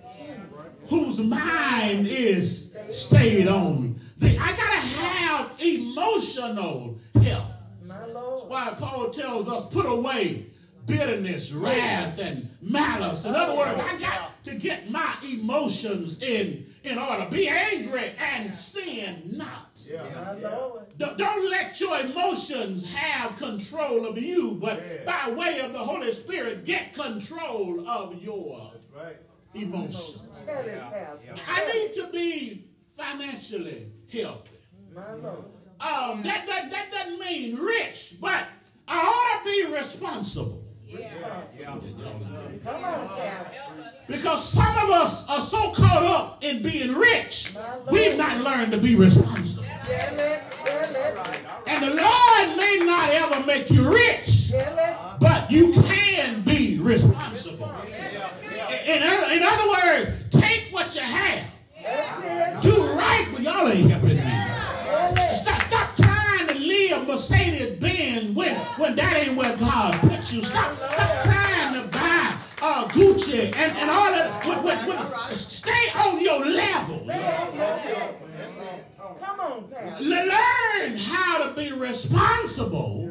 Whose 0.89 1.19
mind 1.19 2.07
is 2.07 2.75
stayed 2.91 3.49
on. 3.49 4.01
I 4.23 4.29
gotta 4.37 4.81
have 4.81 5.53
emotional 5.61 6.99
health. 7.21 7.51
My 7.85 8.07
Lord. 8.07 8.49
Why 8.49 8.75
Paul 8.79 9.11
tells 9.11 9.49
us, 9.49 9.67
put 9.73 9.87
away 9.87 10.47
bitterness, 10.87 11.53
wrath, 11.53 12.19
and 12.19 12.49
malice. 12.61 13.25
In 13.25 13.35
other 13.35 13.57
words, 13.57 13.81
I 13.81 13.99
got 13.99 14.45
to 14.45 14.55
get 14.55 14.91
my 14.91 15.15
emotions 15.25 16.21
in, 16.23 16.67
in 16.85 16.99
order. 16.99 17.29
Be 17.31 17.49
angry 17.49 18.13
and 18.19 18.57
sin 18.57 19.23
not. 19.37 19.69
My 20.15 20.33
Lord. 20.35 20.83
Don't 20.99 21.19
don't 21.19 21.51
let 21.51 21.81
your 21.81 21.99
emotions 22.01 22.93
have 22.95 23.37
control 23.37 24.07
of 24.07 24.17
you, 24.19 24.53
but 24.61 25.05
by 25.05 25.31
way 25.33 25.61
of 25.61 25.73
the 25.73 25.79
Holy 25.79 26.13
Spirit, 26.13 26.65
get 26.65 26.95
control 26.95 27.89
of 27.89 28.23
your 28.23 28.73
emotions. 29.55 30.19
Tell 30.47 30.61
it, 30.65 30.81
Pastor. 30.81 31.35
I 31.47 31.73
need 31.73 31.95
to 31.95 32.07
be 32.13 32.65
financially 32.97 33.89
healthy. 34.13 34.51
My 34.95 35.13
Lord. 35.15 35.45
um, 35.81 36.23
that, 36.23 36.47
that, 36.47 36.71
that 36.71 36.93
doesn't 36.93 37.19
mean 37.19 37.57
rich, 37.57 38.17
but 38.21 38.47
I 38.87 38.99
ought 38.99 39.45
to 39.45 39.51
be 39.51 39.75
responsible. 39.75 40.62
Because 44.07 44.47
some 44.47 44.77
of 44.79 44.91
us 44.91 45.29
are 45.29 45.41
so 45.41 45.73
caught 45.73 46.03
up 46.03 46.45
in 46.45 46.63
being 46.63 46.93
rich, 46.93 47.55
we've 47.91 48.17
not 48.19 48.41
learned 48.41 48.73
to 48.73 48.79
be 48.79 48.95
responsible. 48.95 49.65
And 51.67 51.83
the 51.83 51.95
Lord 51.95 52.57
may 52.57 52.83
not 52.85 53.11
ever 53.11 53.47
make 53.47 53.71
you 53.71 53.91
rich, 53.93 54.53
but 55.21 55.51
you 55.51 55.73
can 55.73 56.43
be 56.43 56.79
responsible. 56.79 57.73
In, 58.87 59.03
in 59.03 59.43
other 59.43 59.69
words, 59.71 60.11
take 60.31 60.69
what 60.71 60.95
you 60.95 61.01
have, 61.01 61.45
do 62.61 62.71
right. 62.71 63.27
Well, 63.33 63.43
y'all 63.43 63.69
ain't 63.69 63.91
helping 63.91 64.17
me. 64.17 65.35
Stop, 65.35 65.63
stop 65.63 65.97
trying 65.97 66.49
to 66.49 66.55
live 66.59 67.09
Mercedes 67.09 67.79
Benz 68.13 68.37
when, 68.37 68.55
when 68.55 68.97
that 68.97 69.17
ain't 69.17 69.37
where 69.37 69.57
God 69.57 69.95
put 69.95 70.33
you. 70.33 70.45
Stop, 70.45 70.77
stop 70.77 71.23
trying 71.23 71.75
to 71.75 71.89
buy 71.89 72.37
uh, 72.61 72.89
Gucci 72.89 73.45
and, 73.45 73.77
and 73.77 73.91
all 73.91 74.11
that. 74.11 74.47
With, 74.47 74.65
with, 74.65 74.87
with, 74.87 75.27
stay 75.37 75.89
on 75.99 76.21
your 76.21 76.45
level. 76.45 77.07
Come 79.21 79.41
on, 79.41 79.69
Pastor. 79.69 80.05
Learn 80.05 80.97
how 80.99 81.47
to 81.47 81.55
be 81.55 81.73
responsible 81.73 83.09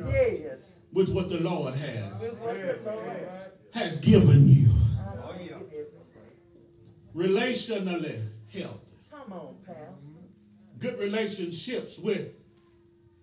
with 0.93 1.09
what 1.09 1.29
the 1.29 1.39
Lord 1.39 1.73
has 1.75 2.21
With 2.21 2.39
what 2.39 2.55
the 2.55 2.91
Lord 2.91 3.27
has 3.73 3.97
given 3.99 4.47
you. 4.47 4.73
I 4.99 5.15
don't 5.15 5.69
get 5.69 5.93
everything. 5.95 6.27
Relationally 7.15 8.27
healthy. 8.51 8.97
Come 9.09 9.33
on, 9.33 9.55
Pastor. 9.65 10.05
Good 10.79 10.99
relationships 10.99 11.97
with 11.97 12.33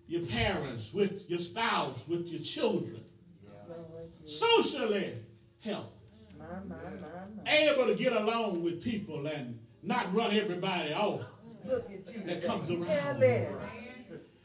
your 0.09 0.25
parents, 0.25 0.91
with 0.91 1.29
your 1.29 1.39
spouse, 1.39 2.05
with 2.07 2.27
your 2.29 2.41
children. 2.41 3.03
Socially 4.25 5.13
healthy. 5.63 5.87
Able 7.45 7.85
to 7.85 7.95
get 7.95 8.13
along 8.13 8.63
with 8.63 8.83
people 8.83 9.27
and 9.27 9.59
not 9.83 10.13
run 10.13 10.35
everybody 10.35 10.93
off. 10.93 11.21
That 12.25 12.43
comes 12.43 12.71
around. 12.71 13.23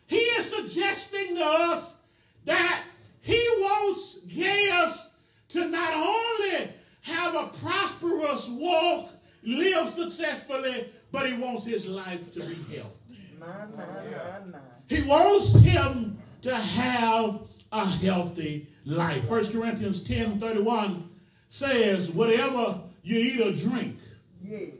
He 0.07 0.17
is 0.17 0.55
suggesting 0.55 1.37
to 1.37 1.45
us 1.45 1.99
that 2.45 2.83
he 3.23 3.43
wants 3.59 4.19
Gaius 4.27 5.09
to 5.51 5.67
not 5.69 5.95
only 5.95 6.69
have 7.01 7.35
a 7.35 7.47
prosperous 7.59 8.51
walk, 8.51 9.11
live 9.43 9.89
successfully, 9.89 10.91
but 11.11 11.27
he 11.27 11.39
wants 11.39 11.65
his 11.65 11.87
life 11.87 12.31
to 12.33 12.41
be 12.41 12.55
healthy. 12.77 13.19
My, 13.39 13.47
my, 13.47 13.87
my, 13.87 14.53
my. 14.53 14.74
He 14.89 15.03
wants 15.03 15.55
him 15.57 16.19
to 16.43 16.55
have 16.55 17.41
a 17.73 17.87
healthy 17.87 18.69
life. 18.85 19.29
1 19.29 19.47
Corinthians 19.53 20.03
10 20.03 20.39
31 20.39 21.09
says, 21.49 22.11
Whatever 22.11 22.81
you 23.03 23.19
eat 23.19 23.41
or 23.41 23.53
drink, 23.53 23.99
Yes. 24.43 24.71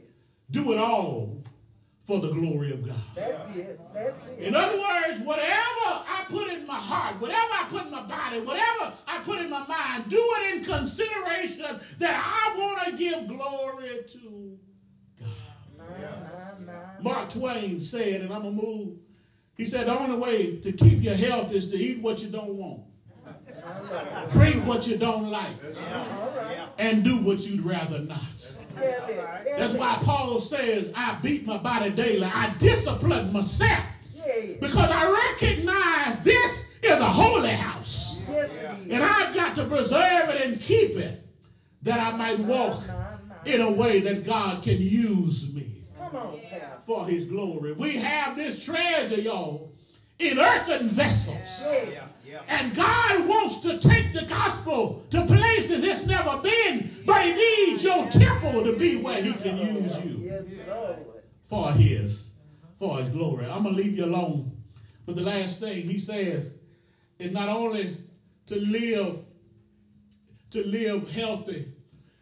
do 0.51 0.71
it 0.73 0.77
all 0.77 1.43
for 2.01 2.19
the 2.19 2.29
glory 2.29 2.71
of 2.71 2.85
God. 2.85 2.95
That's 3.15 3.57
it. 3.57 3.79
That's 3.93 4.15
it. 4.37 4.39
In 4.43 4.55
other 4.55 4.77
words, 4.79 5.21
whatever 5.21 5.49
I 5.87 6.23
put 6.29 6.49
in 6.53 6.67
my 6.67 6.75
heart, 6.75 7.19
whatever 7.19 7.39
I 7.51 7.65
put 7.69 7.85
in 7.85 7.91
my 7.91 8.03
body, 8.03 8.41
whatever 8.41 8.93
I 9.07 9.19
put 9.25 9.39
in 9.39 9.49
my 9.49 9.65
mind, 9.65 10.07
do 10.09 10.19
it 10.21 10.55
in 10.57 10.63
consideration 10.63 11.79
that 11.97 12.23
I 12.23 12.57
want 12.57 12.85
to 12.85 12.95
give 12.95 13.27
glory 13.27 14.03
to 14.07 14.57
God. 15.19 15.29
My, 15.79 16.65
my, 16.67 16.73
my. 16.73 17.01
Mark 17.01 17.29
Twain 17.31 17.81
said, 17.81 18.21
and 18.21 18.31
I'm 18.31 18.43
going 18.43 18.55
to 18.55 18.63
move, 18.63 18.97
he 19.55 19.65
said, 19.65 19.87
the 19.87 19.97
only 19.97 20.17
way 20.17 20.57
to 20.57 20.71
keep 20.71 21.01
your 21.01 21.15
health 21.15 21.51
is 21.51 21.71
to 21.71 21.77
eat 21.77 22.01
what 22.01 22.21
you 22.21 22.29
don't 22.29 22.55
want, 22.55 22.81
drink 24.31 24.65
what 24.65 24.85
you 24.87 24.97
don't 24.97 25.29
like, 25.29 25.55
and 26.77 27.03
do 27.03 27.17
what 27.17 27.39
you'd 27.39 27.61
rather 27.63 27.99
not. 27.99 28.53
That's 28.75 29.73
why 29.75 29.97
Paul 30.01 30.39
says, 30.41 30.91
I 30.93 31.17
beat 31.23 31.45
my 31.45 31.57
body 31.57 31.91
daily. 31.91 32.25
I 32.25 32.53
discipline 32.59 33.31
myself 33.31 33.85
because 34.59 34.89
I 34.91 35.31
recognize 35.31 36.23
this 36.23 36.73
is 36.83 36.91
a 36.91 37.05
holy 37.05 37.51
house. 37.51 38.25
And 38.27 39.01
I've 39.03 39.33
got 39.33 39.55
to 39.55 39.65
preserve 39.65 40.29
it 40.29 40.41
and 40.41 40.59
keep 40.59 40.97
it 40.97 41.25
that 41.83 41.99
I 41.99 42.17
might 42.17 42.39
walk 42.39 42.83
in 43.45 43.61
a 43.61 43.71
way 43.71 44.01
that 44.01 44.25
God 44.25 44.63
can 44.63 44.81
use 44.81 45.53
me. 45.53 45.83
For 46.85 47.07
his 47.07 47.25
glory. 47.25 47.73
We 47.73 47.97
have 47.97 48.35
this 48.35 48.63
treasure, 48.63 49.19
y'all, 49.19 49.73
in 50.19 50.39
earthen 50.39 50.89
vessels. 50.89 51.65
Yes. 52.25 52.43
And 52.47 52.75
God 52.75 53.27
wants 53.27 53.57
to 53.61 53.79
take 53.79 54.13
the 54.13 54.25
gospel 54.25 55.03
to 55.11 55.25
places 55.25 55.83
it's 55.83 56.05
never 56.05 56.37
been, 56.37 56.91
but 57.05 57.23
he 57.23 57.33
needs 57.33 57.83
your 57.83 58.09
temple 58.09 58.63
to 58.63 58.75
be 58.75 58.97
where 58.97 59.21
he 59.21 59.33
can 59.33 59.57
use 59.57 59.97
you 60.03 60.45
for 61.45 61.71
his 61.71 62.33
for 62.75 62.99
his 62.99 63.09
glory. 63.09 63.45
I'm 63.45 63.63
gonna 63.63 63.75
leave 63.75 63.97
you 63.97 64.05
alone. 64.05 64.51
But 65.05 65.15
the 65.15 65.21
last 65.21 65.59
thing 65.59 65.83
he 65.83 65.99
says 65.99 66.57
is 67.19 67.31
not 67.31 67.47
only 67.47 67.97
to 68.47 68.59
live 68.59 69.19
to 70.51 70.65
live 70.67 71.09
healthy, 71.09 71.71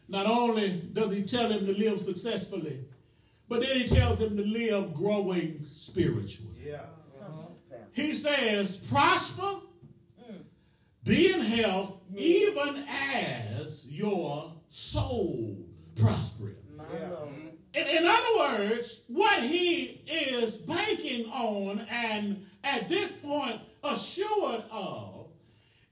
not 0.07 0.25
only 0.25 0.89
does 0.93 1.11
he 1.11 1.23
tell 1.23 1.49
him 1.49 1.65
to 1.65 1.73
live 1.73 2.01
successfully, 2.01 2.85
but 3.49 3.61
then 3.61 3.77
he 3.77 3.87
tells 3.87 4.19
him 4.19 4.37
to 4.37 4.43
live 4.43 4.93
growing 4.93 5.65
spiritually. 5.65 6.61
On, 7.21 7.47
Pastor. 7.69 7.75
Uh-huh. 7.75 7.77
He 7.93 8.15
says, 8.15 8.77
prosper, 8.77 9.59
be 11.03 11.33
in 11.33 11.41
health, 11.41 11.97
even 12.15 12.85
as 12.87 13.85
your 13.87 14.53
soul 14.69 15.57
prospereth. 15.95 16.57
In, 17.73 17.87
in 17.87 18.05
other 18.05 18.59
words, 18.59 19.01
what 19.07 19.41
he 19.41 20.01
is 20.07 20.53
banking 20.55 21.25
on 21.31 21.79
and 21.89 22.45
at 22.63 22.87
this 22.87 23.11
point 23.11 23.59
assured 23.83 24.63
of 24.71 25.27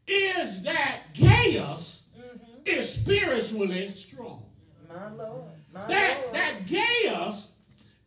is 0.08 0.62
that 0.64 1.02
Gaius 1.14 2.06
mm-hmm. 2.18 2.62
is 2.66 2.94
spiritually 2.94 3.90
strong. 3.92 4.46
My 4.94 5.12
Lord. 5.24 5.44
My 5.74 5.86
That, 5.88 6.20
Lord. 6.22 6.36
that 6.36 6.54
Gaius 6.68 7.54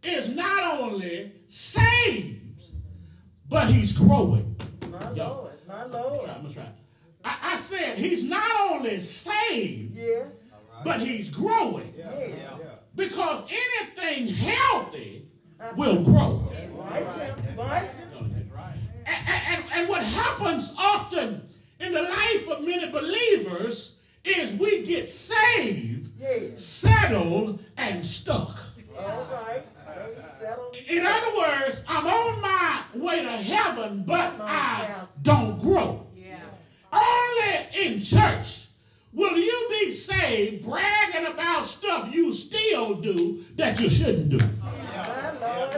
is 0.02 0.28
not 0.28 0.80
only 0.80 1.32
saved, 1.48 2.64
but 3.48 3.68
he's 3.70 3.92
growing. 3.92 4.56
My 4.90 5.12
Yo. 5.12 5.26
Lord. 5.28 5.52
My 5.66 5.84
Lord. 5.86 6.28
I'm 6.28 6.42
gonna 6.42 6.54
try. 6.54 6.66
I, 7.24 7.38
I 7.54 7.56
said 7.56 7.96
he's 7.96 8.24
not 8.24 8.70
only 8.70 9.00
saved, 9.00 9.96
Yes. 9.96 10.26
but 10.84 11.00
he's 11.00 11.30
growing. 11.30 11.94
Yes. 11.96 12.60
Because 12.94 13.44
anything 13.50 14.28
healthy 14.34 15.26
will 15.76 16.02
grow. 16.04 16.48
Right, 16.76 17.06
Right. 17.56 17.88
And, 19.06 19.28
and, 19.48 19.64
and 19.74 19.88
what 19.88 20.02
happens 20.02 20.74
often 20.78 21.48
in 21.80 21.92
the 21.92 22.02
life 22.02 22.48
of 22.50 22.64
many 22.64 22.90
believers 22.90 23.98
is 24.24 24.52
we 24.58 24.84
get 24.86 25.10
saved, 25.10 26.03
Yes. 26.18 26.64
settled, 26.64 27.62
and 27.76 28.04
stuck. 28.04 28.58
Right. 28.96 29.62
In 30.88 31.06
other 31.06 31.36
words, 31.36 31.84
I'm 31.88 32.06
on 32.06 32.40
my 32.40 32.82
way 32.94 33.22
to 33.22 33.30
heaven, 33.30 34.04
but 34.06 34.34
I 34.40 35.06
don't 35.22 35.58
grow. 35.60 36.06
Only 36.92 37.86
in 37.86 38.02
church 38.02 38.66
will 39.12 39.36
you 39.36 39.66
be 39.70 39.90
saved 39.90 40.64
bragging 40.64 41.26
about 41.26 41.66
stuff 41.66 42.14
you 42.14 42.32
still 42.32 42.94
do 42.94 43.44
that 43.56 43.80
you 43.80 43.90
shouldn't 43.90 44.30
do. 44.30 44.38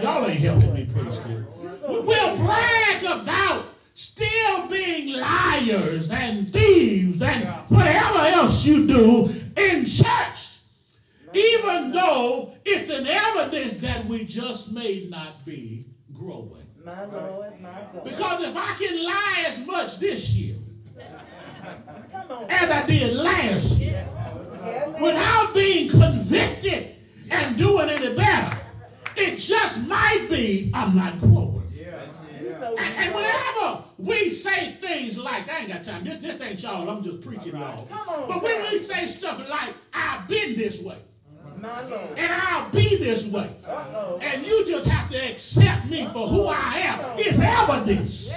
Y'all 0.02 0.26
ain't 0.26 0.40
helping 0.40 0.74
me 0.74 0.84
preach 0.84 1.18
this. 1.20 1.44
We'll 1.88 2.36
brag 2.36 3.02
about 3.04 3.64
still 3.96 4.68
being 4.68 5.18
liars 5.18 6.10
and 6.10 6.52
thieves 6.52 7.22
and 7.22 7.48
whatever 7.68 8.18
else 8.18 8.64
you 8.66 8.86
do 8.86 9.24
in 9.56 9.86
church, 9.86 10.58
even 11.32 11.92
though 11.92 12.54
it's 12.64 12.90
an 12.90 13.06
evidence 13.06 13.74
that 13.74 14.04
we 14.04 14.24
just 14.26 14.70
may 14.72 15.06
not 15.08 15.44
be 15.46 15.86
growing. 16.12 16.66
My 16.84 17.04
Lord. 17.06 17.60
My 17.60 17.70
God. 17.70 18.04
Because 18.04 18.42
if 18.44 18.54
I 18.54 18.74
can 18.74 19.02
lie 19.02 19.44
as 19.48 19.66
much 19.66 19.98
this 19.98 20.34
year 20.34 20.56
as 22.48 22.70
I 22.70 22.86
did 22.86 23.16
last 23.16 23.80
year 23.80 24.06
without 25.00 25.52
being 25.54 25.88
convicted 25.88 26.96
and 27.30 27.56
doing 27.56 27.88
any 27.88 28.14
better, 28.14 28.58
it 29.16 29.38
just 29.38 29.86
might 29.86 30.26
be 30.30 30.70
I'm 30.74 30.94
not 30.94 31.18
growing. 31.18 31.62
You 31.74 32.50
know 32.50 32.76
And, 32.78 32.94
and 32.96 33.14
whenever 33.14 33.84
we 34.06 34.30
say 34.30 34.72
things 34.72 35.18
like, 35.18 35.48
I 35.50 35.60
ain't 35.60 35.68
got 35.68 35.84
time, 35.84 36.04
this, 36.04 36.18
this 36.18 36.40
ain't 36.40 36.62
y'all, 36.62 36.88
I'm 36.88 37.02
just 37.02 37.20
preaching 37.22 37.56
y'all. 37.56 37.86
Come 37.86 38.08
on, 38.08 38.28
But 38.28 38.42
when 38.42 38.62
we 38.62 38.78
say 38.78 39.06
stuff 39.06 39.46
like, 39.48 39.74
I've 39.92 40.28
been 40.28 40.56
this 40.56 40.80
way, 40.80 40.96
and 41.62 42.32
I'll 42.32 42.70
be 42.70 42.96
this 42.96 43.26
way, 43.26 43.50
Uh-oh. 43.66 44.18
and 44.22 44.46
you 44.46 44.66
just 44.66 44.86
have 44.86 45.10
to 45.10 45.16
accept 45.30 45.86
me 45.86 46.06
for 46.06 46.28
who 46.28 46.46
I 46.46 46.78
am, 46.84 47.00
it's 47.18 47.40
evidence 47.40 48.32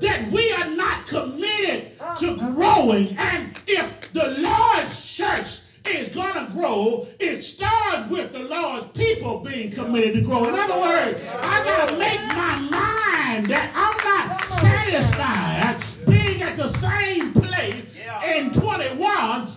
that 0.00 0.30
we 0.32 0.52
are 0.54 0.70
not 0.74 1.06
committed 1.06 1.92
uh-huh. 2.00 2.16
to 2.16 2.36
growing. 2.36 3.16
And 3.16 3.60
if 3.68 4.12
the 4.12 4.36
Lord's 4.40 5.04
church 5.04 5.60
is 5.86 6.08
going 6.08 6.34
to 6.34 6.52
grow, 6.52 7.06
it 7.20 7.42
starts 7.42 8.10
with 8.10 8.32
the 8.32 8.40
Lord's 8.40 8.86
people 8.88 9.40
being 9.40 9.70
committed 9.70 10.14
to 10.14 10.22
grow. 10.22 10.48
In 10.48 10.54
other 10.54 10.80
words, 10.80 11.22
I 11.40 11.64
got 11.64 11.88
to 11.88 11.98
make 11.98 12.20
my 12.28 12.58
mind 12.70 13.46
that 13.46 13.70
I'm 13.74 13.96
not 14.04 14.41
satisfied 14.62 15.84
being 16.06 16.42
at 16.42 16.56
the 16.56 16.68
same 16.68 17.32
place 17.32 17.96
in 18.24 18.52
21 18.52 18.98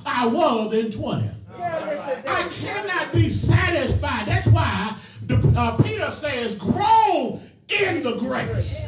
I 0.05 0.27
was 0.27 0.73
in 0.73 0.91
20. 0.91 1.29
I 1.57 2.49
cannot 2.51 3.13
be 3.13 3.29
satisfied. 3.29 4.27
That's 4.27 4.47
why 4.47 4.95
the, 5.25 5.37
uh, 5.57 5.77
Peter 5.77 6.11
says, 6.11 6.55
grow 6.55 7.39
in 7.69 8.03
the 8.03 8.15
grace 8.19 8.85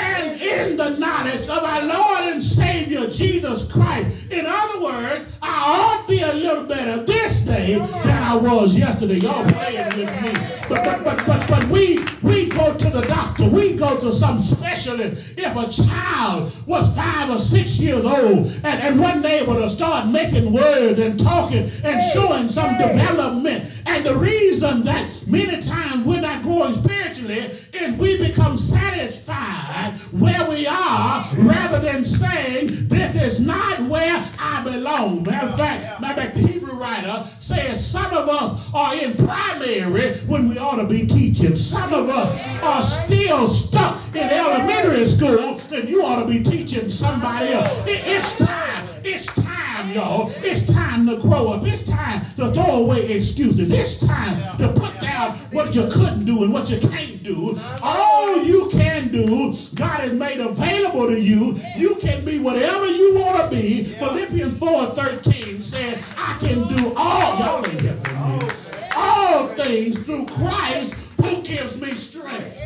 and 0.00 0.40
in 0.40 0.76
the 0.76 0.90
knowledge 0.98 1.48
of 1.48 1.62
our 1.62 1.82
Lord 1.82 2.32
and 2.32 2.42
Savior 2.42 3.08
Jesus 3.08 3.70
Christ. 3.70 4.30
In 4.30 4.46
other 4.46 4.82
words, 4.82 5.24
I 5.42 5.64
ought 5.66 6.02
to 6.02 6.08
be 6.08 6.22
a 6.22 6.32
little 6.32 6.64
better 6.64 7.02
this 7.04 7.40
day 7.40 7.74
than 7.78 8.22
I 8.22 8.34
was 8.34 8.78
yesterday. 8.78 9.18
Y'all 9.18 9.44
playing 9.50 9.88
with 9.96 10.22
me. 10.22 10.32
But, 10.68 10.84
but, 10.84 11.04
but, 11.04 11.26
but, 11.26 11.48
but 11.48 11.64
we, 11.66 12.04
we 12.22 12.48
go 12.48 12.74
to 12.74 12.90
the 12.90 13.02
doctor. 13.02 13.48
We 13.48 13.76
go 13.76 13.98
to 13.98 14.12
some 14.12 14.42
specialist. 14.42 15.38
If 15.38 15.56
a 15.56 15.68
child 15.70 16.52
was 16.66 16.94
five 16.94 17.30
or 17.30 17.38
six 17.38 17.78
years 17.78 18.04
old 18.04 18.46
and, 18.46 18.66
and 18.66 19.00
wasn't 19.00 19.26
able 19.26 19.56
to 19.56 19.68
start 19.68 20.08
making 20.08 20.52
words 20.52 20.98
and 21.00 21.18
talking 21.18 21.70
and 21.84 22.12
showing 22.12 22.48
some 22.48 22.76
development, 22.78 23.82
and 23.86 24.06
the 24.06 24.16
reason 24.16 24.84
that 24.84 25.10
many 25.26 25.60
times 25.62 26.04
we're 26.04 26.19
growing 26.42 26.74
spiritually 26.74 27.50
is 27.72 27.96
we 27.96 28.18
become 28.18 28.58
satisfied 28.58 29.94
where 30.12 30.48
we 30.48 30.66
are 30.66 31.24
rather 31.36 31.78
than 31.80 32.04
saying, 32.04 32.68
This 32.88 33.16
is 33.16 33.40
not 33.40 33.80
where 33.88 34.22
I 34.38 34.62
belong. 34.64 35.22
Matter 35.22 35.48
of 35.48 35.56
fact, 35.56 36.00
matter 36.00 36.20
of 36.20 36.26
fact, 36.26 36.34
the 36.34 36.46
Hebrew 36.46 36.78
writer 36.78 37.26
says 37.38 37.84
some 37.86 38.12
of 38.12 38.28
us 38.28 38.72
are 38.74 38.94
in 38.94 39.16
primary 39.16 40.14
when 40.26 40.48
we 40.48 40.58
ought 40.58 40.76
to 40.76 40.86
be 40.86 41.06
teaching. 41.06 41.56
Some 41.56 41.92
of 41.92 42.08
us 42.08 42.62
are 42.62 42.82
still 42.82 43.46
stuck 43.46 44.00
in 44.14 44.22
elementary 44.22 45.06
school 45.06 45.60
and 45.72 45.88
you 45.88 46.04
ought 46.04 46.22
to 46.22 46.28
be 46.28 46.42
teaching 46.42 46.90
somebody 46.90 47.52
else. 47.52 47.82
It's 47.86 48.36
time. 48.36 48.86
It's 49.02 49.26
time, 49.26 49.49
y'all. 49.88 50.30
It's 50.36 50.66
time 50.66 51.06
to 51.06 51.16
grow 51.16 51.48
up. 51.48 51.66
It's 51.66 51.82
time 51.88 52.24
to 52.36 52.52
throw 52.52 52.84
away 52.84 53.10
excuses. 53.12 53.72
It's 53.72 53.98
time 53.98 54.40
to 54.58 54.68
put 54.68 55.00
down 55.00 55.38
what 55.52 55.74
you 55.74 55.88
couldn't 55.88 56.24
do 56.24 56.44
and 56.44 56.52
what 56.52 56.68
you 56.68 56.78
can't 56.78 57.22
do. 57.22 57.58
All 57.82 58.42
you 58.42 58.68
can 58.70 59.10
do, 59.10 59.56
God 59.74 60.00
has 60.00 60.12
made 60.12 60.40
available 60.40 61.06
to 61.06 61.18
you. 61.18 61.58
You 61.76 61.94
can 61.96 62.24
be 62.24 62.38
whatever 62.38 62.86
you 62.86 63.18
want 63.18 63.40
to 63.40 63.56
be. 63.56 63.84
Philippians 63.84 64.58
4 64.58 64.86
13 64.86 65.62
said, 65.62 66.04
I 66.18 66.36
can 66.40 66.68
do 66.68 66.92
all. 66.96 67.38
Y'all 67.38 67.66
ain't 67.66 67.80
helping 67.80 68.38
me. 68.40 68.88
All 68.96 69.46
things 69.48 69.98
through 69.98 70.26
Christ 70.26 70.94
who 71.22 71.42
gives 71.42 71.80
me 71.80 71.94
strength. 71.94 72.60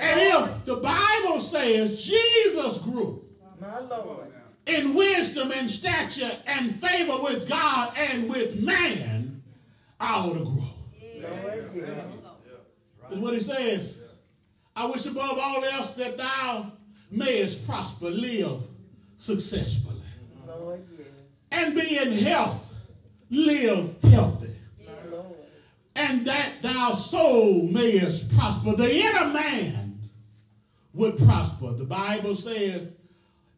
And 0.00 0.20
if 0.20 0.64
the 0.64 0.76
Bible 0.76 1.40
says 1.40 2.04
Jesus 2.04 2.78
grew 2.78 3.24
My 3.60 3.78
Lord. 3.80 4.41
In 4.66 4.94
wisdom 4.94 5.52
and 5.52 5.70
stature 5.70 6.30
and 6.46 6.72
favor 6.72 7.22
with 7.22 7.48
God 7.48 7.92
and 7.96 8.30
with 8.30 8.60
man, 8.60 9.42
I 9.98 10.14
ought 10.14 10.34
to 10.34 10.44
grow. 10.44 10.64
Is 13.10 13.18
what 13.18 13.34
he 13.34 13.40
says. 13.40 14.04
I 14.74 14.86
wish 14.86 15.04
above 15.06 15.38
all 15.38 15.64
else 15.64 15.92
that 15.92 16.16
thou 16.16 16.72
mayest 17.10 17.66
prosper, 17.66 18.08
live 18.08 18.62
successfully, 19.18 20.00
and 21.50 21.74
be 21.74 21.98
in 21.98 22.12
health, 22.12 22.74
live 23.30 23.96
healthy, 24.04 24.54
and 25.94 26.26
that 26.26 26.62
thou 26.62 26.92
soul 26.92 27.68
mayest 27.68 28.34
prosper. 28.36 28.74
The 28.74 28.96
inner 28.96 29.28
man 29.28 30.00
would 30.94 31.18
prosper. 31.18 31.72
The 31.72 31.84
Bible 31.84 32.34
says 32.34 32.96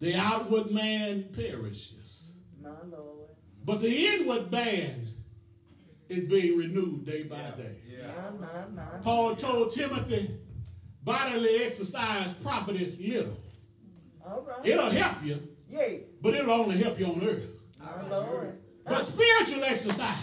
the 0.05 0.15
outward 0.17 0.71
man 0.71 1.25
perishes. 1.33 2.33
My 2.63 2.69
Lord. 2.91 3.31
But 3.65 3.81
the 3.81 4.07
inward 4.07 4.53
man 4.53 5.07
is 6.11 6.25
being 6.29 6.59
renewed 6.59 7.07
day 7.07 7.23
by 7.23 7.53
day. 7.57 7.77
My, 8.05 8.47
my, 8.47 8.67
my. 8.75 8.99
Paul 9.01 9.35
told 9.35 9.71
Timothy, 9.71 10.31
bodily 11.03 11.65
exercise 11.65 12.35
profiteth 12.43 13.01
little. 13.01 13.39
All 14.27 14.43
right. 14.47 14.67
It'll 14.67 14.91
help 14.91 15.25
you, 15.25 15.41
Yay. 15.71 16.03
but 16.21 16.35
it'll 16.35 16.53
only 16.53 16.77
help 16.77 16.99
you 16.99 17.07
on 17.07 17.23
earth. 17.27 17.49
My 17.81 18.07
Lord. 18.11 18.59
But 18.87 19.07
spiritual 19.07 19.65
exercise 19.65 20.19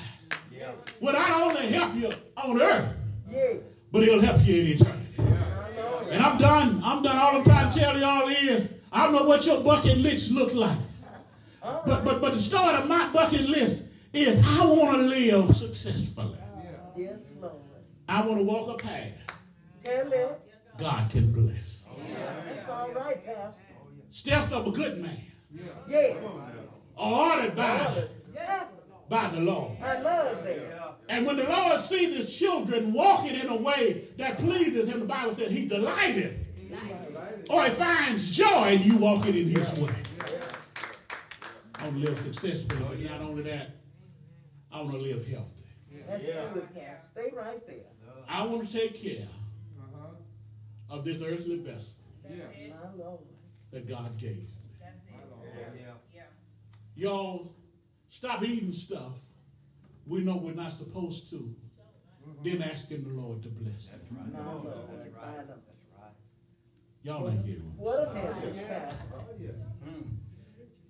will 0.99 1.13
not 1.13 1.31
only 1.41 1.65
help 1.69 1.95
you 1.95 2.09
on 2.37 2.61
earth, 2.61 2.93
Yay. 3.31 3.61
but 3.91 4.03
it'll 4.03 4.21
help 4.21 4.45
you 4.45 4.61
in 4.61 4.67
eternity. 4.67 5.07
My 5.17 5.81
Lord. 5.81 6.07
And 6.09 6.21
I'm 6.21 6.37
done. 6.37 6.81
I'm 6.83 7.01
done. 7.01 7.17
All 7.17 7.37
I'm 7.37 7.43
trying 7.43 7.71
to 7.71 7.79
tell 7.79 7.99
y'all 7.99 8.27
is, 8.27 8.75
I 8.91 9.03
don't 9.05 9.13
know 9.15 9.23
what 9.23 9.45
your 9.45 9.61
bucket 9.61 9.97
list 9.97 10.31
look 10.31 10.53
like. 10.53 10.77
But, 11.61 12.03
but, 12.03 12.21
but 12.21 12.33
the 12.33 12.39
start 12.41 12.75
of 12.75 12.87
my 12.89 13.11
bucket 13.11 13.47
list 13.47 13.85
is 14.13 14.37
I 14.59 14.65
want 14.65 14.97
to 14.97 15.03
live 15.03 15.55
successfully. 15.55 16.37
Yes, 16.97 17.19
Lord. 17.39 17.53
I 18.09 18.21
want 18.25 18.39
to 18.39 18.43
walk 18.43 18.67
a 18.81 18.83
path. 18.83 19.13
God 20.77 21.09
can 21.09 21.31
bless. 21.31 21.85
That's 22.45 22.69
all 22.69 22.91
right, 22.93 23.25
Pastor. 23.25 23.53
Steps 24.09 24.51
of 24.51 24.67
a 24.67 24.71
good 24.71 25.01
man 25.01 25.17
Yes. 25.87 26.17
are 26.97 27.31
ordered 27.37 27.55
by, 27.55 28.05
Yeah. 28.33 28.63
by 29.07 29.27
the 29.29 29.39
Lord. 29.39 29.71
I 29.81 30.01
love 30.01 30.43
that. 30.43 30.95
And 31.07 31.25
when 31.25 31.37
the 31.37 31.43
Lord 31.43 31.79
sees 31.79 32.15
his 32.15 32.35
children 32.35 32.91
walking 32.93 33.35
in 33.35 33.47
a 33.47 33.55
way 33.55 34.07
that 34.17 34.37
pleases 34.37 34.87
him, 34.89 34.99
the 35.01 35.05
Bible 35.05 35.35
says 35.35 35.51
he 35.51 35.67
delighteth. 35.67 36.45
Or 37.49 37.63
he 37.65 37.69
finds 37.71 38.31
joy 38.31 38.73
in 38.73 38.83
you 38.83 38.97
walking 38.97 39.35
in 39.35 39.47
his 39.49 39.73
way. 39.73 39.93
I 41.75 41.83
want 41.83 41.95
to 41.95 42.09
live 42.09 42.19
successfully, 42.19 42.83
but 42.87 42.99
not 42.99 43.21
only 43.21 43.43
that, 43.43 43.71
I 44.71 44.81
want 44.81 44.93
to 44.93 44.99
live 44.99 45.27
healthy. 45.27 45.63
That's 46.07 46.23
good, 46.23 46.67
Stay 47.13 47.31
right 47.35 47.65
there. 47.67 47.85
I 48.27 48.45
want 48.45 48.69
to 48.69 48.71
take 48.71 49.01
care 49.01 49.27
uh-huh. 49.79 50.95
of 50.95 51.05
this 51.05 51.21
earthly 51.21 51.57
vessel 51.57 52.03
My 52.23 52.35
Lord. 52.97 53.19
that 53.71 53.87
God 53.87 54.17
gave 54.17 54.37
me. 54.37 54.47
Y'all, 56.95 57.51
stop 58.09 58.43
eating 58.43 58.73
stuff 58.73 59.13
we 60.05 60.21
know 60.21 60.37
we're 60.37 60.53
not 60.53 60.73
supposed 60.73 61.29
to, 61.29 61.35
mm-hmm. 61.35 62.43
then 62.43 62.61
asking 62.61 63.03
the 63.03 63.09
Lord 63.09 63.41
to 63.43 63.49
bless 63.49 63.93
it. 63.93 64.01
My 64.11 64.39
Lord. 64.39 64.73
I 65.21 65.35
don't- 65.43 65.70
Y'all 67.03 67.29
ain't 67.29 67.43
hearing 67.43 67.61
me. 67.63 67.71
What 67.77 68.09
a 68.09 68.13
message, 68.13 68.67
Pastor. 68.67 69.05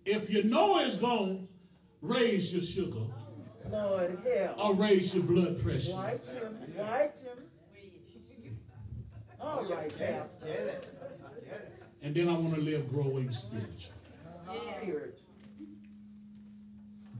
If 0.03 0.29
you 0.29 0.43
know 0.43 0.79
it's 0.79 0.95
going 0.95 1.47
to 1.47 1.47
raise 2.01 2.53
your 2.53 2.63
sugar 2.63 3.05
Lord, 3.69 4.17
help. 4.25 4.65
or 4.65 4.73
raise 4.73 5.13
your 5.13 5.23
blood 5.23 5.61
pressure, 5.61 5.93
White 5.93 6.25
him. 6.25 6.53
White 6.75 7.13
him. 7.23 8.57
All 9.39 9.63
right, 9.65 9.97
Pastor. 9.97 10.81
and 12.01 12.13
then 12.13 12.27
I 12.29 12.33
want 12.33 12.55
to 12.55 12.61
live 12.61 12.89
growing 12.89 13.31
spiritually. 13.31 13.95
Spirit. 14.81 15.19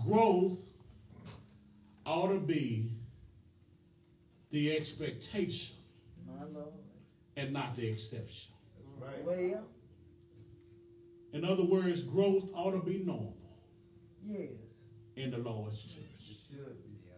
Growth 0.06 0.60
ought 2.06 2.28
to 2.30 2.40
be 2.40 2.92
the 4.50 4.76
expectation 4.76 5.76
My 6.28 6.46
Lord. 6.52 6.74
and 7.38 7.54
not 7.54 7.76
the 7.76 7.88
exception. 7.88 8.51
Well, 9.02 9.64
In 11.34 11.46
other 11.46 11.64
words, 11.66 12.04
growth 12.04 12.52
ought 12.54 12.72
to 12.72 12.80
be 12.80 13.00
normal 13.00 13.38
yes. 14.26 14.50
in 15.16 15.32
the 15.32 15.38
Lord's 15.38 15.82
church. 15.84 16.04
It 16.20 16.38
should, 16.50 16.78
yeah. 17.06 17.14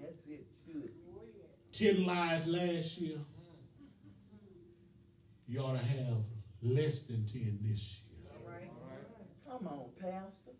That's 0.00 0.22
it. 0.26 0.46
Should. 0.66 0.90
Ten 1.72 2.04
lies 2.06 2.46
last 2.46 2.98
year. 2.98 3.18
You 5.46 5.60
ought 5.60 5.78
to 5.80 5.86
have 5.86 6.24
less 6.62 7.02
than 7.02 7.26
ten 7.26 7.58
this 7.62 8.00
year. 8.00 8.04
Come 9.48 9.66
on, 9.66 9.86
Pastor. 9.98 10.52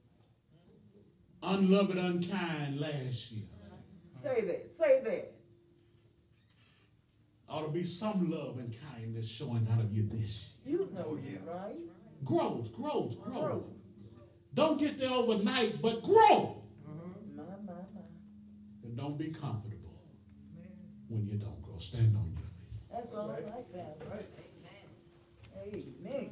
Unloved, 1.42 1.96
unkind 1.96 2.80
last 2.80 3.32
year. 3.32 3.46
Say 4.22 4.40
that. 4.42 4.70
Say 4.80 5.00
that. 5.04 5.37
Ought 7.50 7.62
to 7.64 7.70
be 7.70 7.84
some 7.84 8.30
love 8.30 8.58
and 8.58 8.74
kindness 8.92 9.26
showing 9.28 9.66
out 9.72 9.80
of 9.80 9.92
you 9.92 10.06
this 10.10 10.56
year. 10.64 10.78
You 10.80 10.88
know 10.94 11.18
you 11.22 11.38
right. 11.46 11.76
Growth, 12.24 12.72
growth, 12.74 13.18
growth. 13.22 13.64
Don't 14.54 14.78
get 14.78 14.98
there 14.98 15.10
overnight, 15.10 15.80
but 15.80 16.02
grow. 16.02 16.62
Mm-hmm. 16.86 17.36
My, 17.36 17.42
my, 17.64 17.72
my. 17.94 18.00
And 18.84 18.96
don't 18.96 19.16
be 19.16 19.28
comfortable. 19.30 19.94
when 21.08 21.26
you 21.26 21.36
don't 21.36 21.62
grow. 21.62 21.78
Stand 21.78 22.16
on 22.16 22.30
your 22.36 22.46
feet. 22.46 22.68
That's 22.92 23.14
all 23.14 23.28
right, 23.28 23.46
Pastor. 23.72 24.24
Amen. 25.72 26.30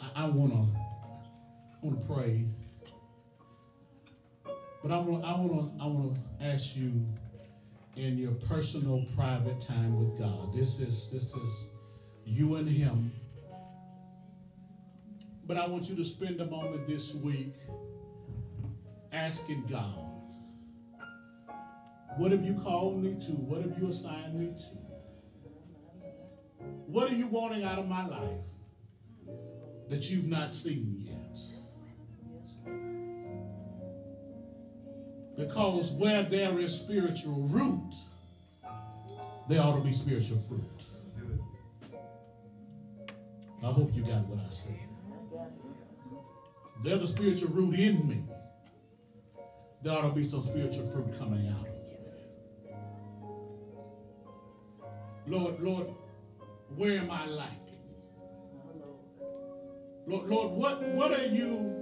I, 0.00 0.24
I 0.24 0.26
wanna 0.26 0.62
I 0.64 1.76
wanna 1.86 2.00
pray. 2.06 2.46
But 4.82 4.90
I 4.90 4.98
want 4.98 5.24
I 5.24 5.34
wanna 5.36 5.70
I 5.80 5.86
wanna 5.86 6.14
ask 6.40 6.76
you 6.76 6.92
in 7.96 8.18
your 8.18 8.32
personal 8.32 9.04
private 9.14 9.60
time 9.60 9.98
with 9.98 10.18
God. 10.18 10.52
This 10.52 10.80
is 10.80 11.08
this 11.12 11.34
is 11.36 11.70
you 12.24 12.56
and 12.56 12.68
him. 12.68 13.12
But 15.46 15.56
I 15.56 15.66
want 15.66 15.88
you 15.88 15.96
to 15.96 16.04
spend 16.04 16.40
a 16.40 16.46
moment 16.46 16.88
this 16.88 17.14
week 17.14 17.54
asking 19.12 19.66
God, 19.70 20.10
what 22.16 22.32
have 22.32 22.44
you 22.44 22.54
called 22.54 23.02
me 23.02 23.14
to? 23.26 23.32
What 23.32 23.62
have 23.62 23.78
you 23.78 23.88
assigned 23.88 24.34
me 24.34 24.54
to? 24.56 24.78
What 26.86 27.10
are 27.10 27.14
you 27.14 27.26
wanting 27.26 27.64
out 27.64 27.78
of 27.78 27.88
my 27.88 28.06
life 28.06 28.46
that 29.88 30.10
you've 30.10 30.26
not 30.26 30.52
seen 30.52 31.02
yet? 31.06 31.11
Because 35.46 35.90
where 35.92 36.22
there 36.22 36.56
is 36.60 36.72
spiritual 36.72 37.42
root, 37.48 37.94
there 39.48 39.60
ought 39.60 39.76
to 39.76 39.80
be 39.82 39.92
spiritual 39.92 40.38
fruit. 40.38 40.60
I 43.60 43.66
hope 43.66 43.90
you 43.92 44.02
got 44.02 44.24
what 44.28 44.38
I 44.38 44.50
said. 44.50 44.78
There's 46.84 47.02
a 47.02 47.08
spiritual 47.08 47.48
root 47.50 47.76
in 47.76 48.08
me. 48.08 48.22
There 49.82 49.92
ought 49.92 50.02
to 50.02 50.10
be 50.10 50.22
some 50.22 50.44
spiritual 50.44 50.84
fruit 50.84 51.18
coming 51.18 51.48
out 51.48 51.66
of 51.66 51.74
me. 51.74 51.96
Lord, 55.26 55.60
Lord, 55.60 55.88
where 56.76 56.98
am 56.98 57.10
I 57.10 57.26
lacking? 57.26 57.58
Lord, 60.06 60.28
Lord, 60.28 60.50
what, 60.52 60.82
what 60.82 61.12
are 61.18 61.26
you, 61.26 61.81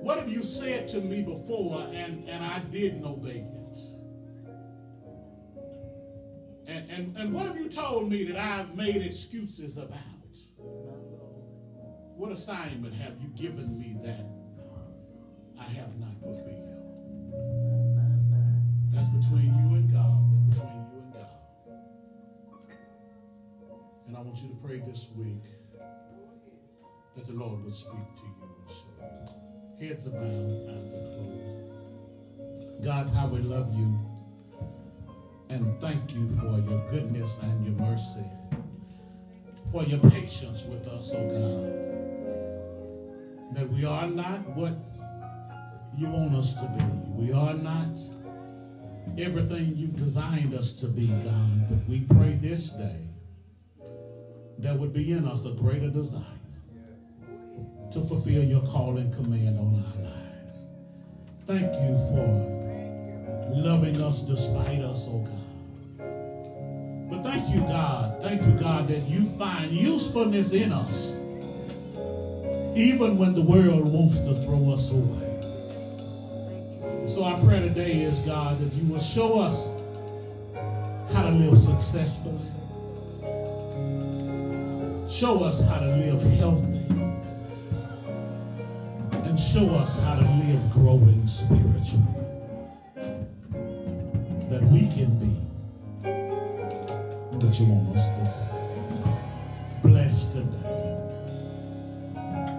what 0.00 0.18
have 0.18 0.30
you 0.30 0.42
said 0.42 0.88
to 0.90 1.00
me 1.00 1.22
before 1.22 1.86
and, 1.92 2.28
and 2.28 2.44
I 2.44 2.60
didn't 2.70 3.04
obey 3.04 3.44
it? 3.46 3.76
And, 6.66 6.90
and, 6.90 7.16
and 7.16 7.32
what 7.32 7.46
have 7.46 7.56
you 7.56 7.68
told 7.68 8.08
me 8.08 8.24
that 8.24 8.36
I've 8.36 8.74
made 8.76 9.02
excuses 9.02 9.76
about? 9.76 9.98
What 12.16 12.32
assignment 12.32 12.94
have 12.94 13.14
you 13.20 13.28
given 13.28 13.78
me 13.78 13.96
that 14.04 14.26
I 15.58 15.64
have 15.64 15.98
not 15.98 16.16
fulfilled? 16.18 16.70
That's 18.92 19.08
between 19.08 19.46
you 19.46 19.74
and 19.76 19.92
God. 19.92 20.20
That's 20.48 20.60
between 20.60 20.86
you 20.92 20.98
and 21.02 21.12
God. 21.12 21.26
And 24.06 24.16
I 24.16 24.20
want 24.20 24.38
you 24.42 24.48
to 24.48 24.56
pray 24.64 24.82
this 24.86 25.08
week 25.16 25.44
that 27.16 27.26
the 27.26 27.32
Lord 27.32 27.64
would 27.64 27.74
speak 27.74 28.14
to 28.16 28.22
you. 28.22 28.49
Heads 29.80 30.06
are 30.06 30.10
bowed, 30.10 30.52
eyes 30.68 30.94
are 30.94 31.10
closed. 31.12 32.84
God, 32.84 33.10
how 33.10 33.26
we 33.28 33.38
love 33.40 33.74
you. 33.76 33.98
And 35.48 35.80
thank 35.80 36.14
you 36.14 36.30
for 36.36 36.58
your 36.58 36.90
goodness 36.90 37.40
and 37.42 37.64
your 37.64 37.74
mercy. 37.74 38.24
For 39.72 39.84
your 39.84 39.98
patience 40.10 40.64
with 40.64 40.86
us, 40.88 41.12
oh 41.16 41.28
God 41.30 41.90
that 43.52 43.68
we 43.68 43.84
are 43.84 44.06
not 44.06 44.38
what 44.50 44.74
you 45.96 46.08
want 46.08 46.34
us 46.34 46.54
to 46.54 46.66
be. 46.68 46.84
We 47.14 47.32
are 47.32 47.54
not 47.54 47.98
everything 49.18 49.76
you 49.76 49.88
designed 49.88 50.54
us 50.54 50.72
to 50.74 50.86
be, 50.86 51.08
God. 51.08 51.68
But 51.68 51.88
we 51.88 52.00
pray 52.00 52.38
this 52.40 52.68
day 52.68 52.96
there 54.58 54.74
would 54.74 54.92
be 54.92 55.12
in 55.12 55.26
us 55.26 55.46
a 55.46 55.52
greater 55.52 55.88
desire 55.88 56.22
to 57.92 58.00
fulfill 58.00 58.42
your 58.44 58.62
call 58.62 58.96
and 58.98 59.12
command 59.12 59.58
on 59.58 59.84
our 59.84 59.96
lives. 60.04 60.58
Thank 61.46 61.74
you 61.74 61.98
for 62.10 63.50
loving 63.52 64.00
us 64.00 64.20
despite 64.20 64.80
us, 64.80 65.08
oh 65.10 65.18
God. 65.18 65.36
But 67.10 67.24
thank 67.24 67.52
you, 67.52 67.60
God. 67.62 68.22
Thank 68.22 68.46
you, 68.46 68.52
God, 68.52 68.86
that 68.88 69.00
you 69.02 69.26
find 69.26 69.72
usefulness 69.72 70.52
in 70.52 70.72
us 70.72 71.20
even 72.76 73.18
when 73.18 73.34
the 73.34 73.42
world 73.42 73.88
wants 73.92 74.20
to 74.20 74.34
throw 74.44 74.70
us 74.70 74.90
away. 74.92 75.26
So 77.08 77.24
our 77.24 77.38
prayer 77.40 77.60
today 77.60 78.02
is, 78.02 78.20
God, 78.20 78.58
that 78.60 78.72
you 78.74 78.92
will 78.92 79.00
show 79.00 79.40
us 79.40 79.76
how 81.12 81.24
to 81.24 81.30
live 81.30 81.58
successfully. 81.58 82.38
Show 85.10 85.42
us 85.42 85.60
how 85.68 85.80
to 85.80 85.86
live 85.86 86.22
healthy. 86.38 86.79
Show 89.40 89.74
us 89.74 89.98
how 90.00 90.16
to 90.16 90.20
live 90.20 90.70
growing 90.70 91.26
spiritually. 91.26 92.04
That 94.50 94.62
we 94.64 94.86
can 94.86 95.18
be 95.18 95.34
what 97.34 97.58
you 97.58 97.66
want 97.66 97.96
us 97.96 98.18
to 98.18 98.22
be. 99.82 99.88
Blessed 99.88 100.32
today. 100.32 100.96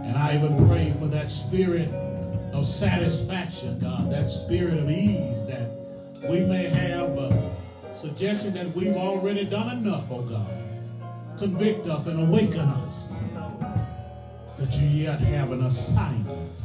And 0.05 0.17
I 0.17 0.35
even 0.35 0.67
pray 0.67 0.91
for 0.91 1.05
that 1.05 1.27
spirit 1.27 1.87
of 2.51 2.65
satisfaction, 2.65 3.79
God, 3.79 4.11
that 4.11 4.27
spirit 4.27 4.79
of 4.79 4.89
ease 4.89 5.45
that 5.45 5.69
we 6.27 6.41
may 6.41 6.63
have 6.63 7.09
a 7.11 7.51
suggestion 7.95 8.53
that 8.55 8.67
we've 8.75 8.97
already 8.97 9.45
done 9.45 9.77
enough, 9.77 10.11
oh 10.11 10.23
God. 10.23 10.51
Convict 11.37 11.87
us 11.87 12.07
and 12.07 12.19
awaken 12.19 12.67
us 12.67 13.13
that 14.57 14.73
you 14.77 14.87
yet 14.87 15.19
have 15.19 15.51
an 15.51 15.63
assignment 15.65 16.60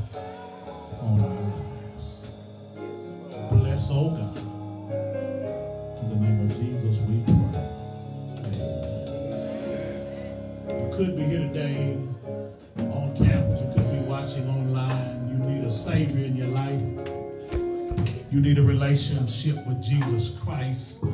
on 1.07 1.21
our 1.21 1.29
lives. 1.29 2.05
Bless, 3.53 3.91
oh 3.93 4.11
God. 4.11 4.37
In 6.03 6.09
the 6.11 6.17
name 6.17 6.41
of 6.45 6.51
Jesus, 6.59 6.99
we 7.07 7.23
pray. 7.25 7.69
Amen. 10.67 10.81
You 10.81 10.89
could 10.97 11.13
be 11.17 11.23
here 11.23 11.41
today 11.41 11.99
on 12.79 13.15
campus. 13.17 13.61
You 13.61 13.69
could 13.75 13.91
be 13.93 13.99
watching 14.09 14.49
online. 14.49 15.29
You 15.29 15.37
need 15.49 15.65
a 15.65 15.71
Savior 15.71 16.25
in 16.25 16.37
your 16.37 16.49
life. 16.49 16.83
You 18.33 18.41
need 18.41 18.59
a 18.59 18.63
relationship 18.63 19.65
with 19.67 19.83
Jesus 19.83 20.31
Christ. 20.41 21.05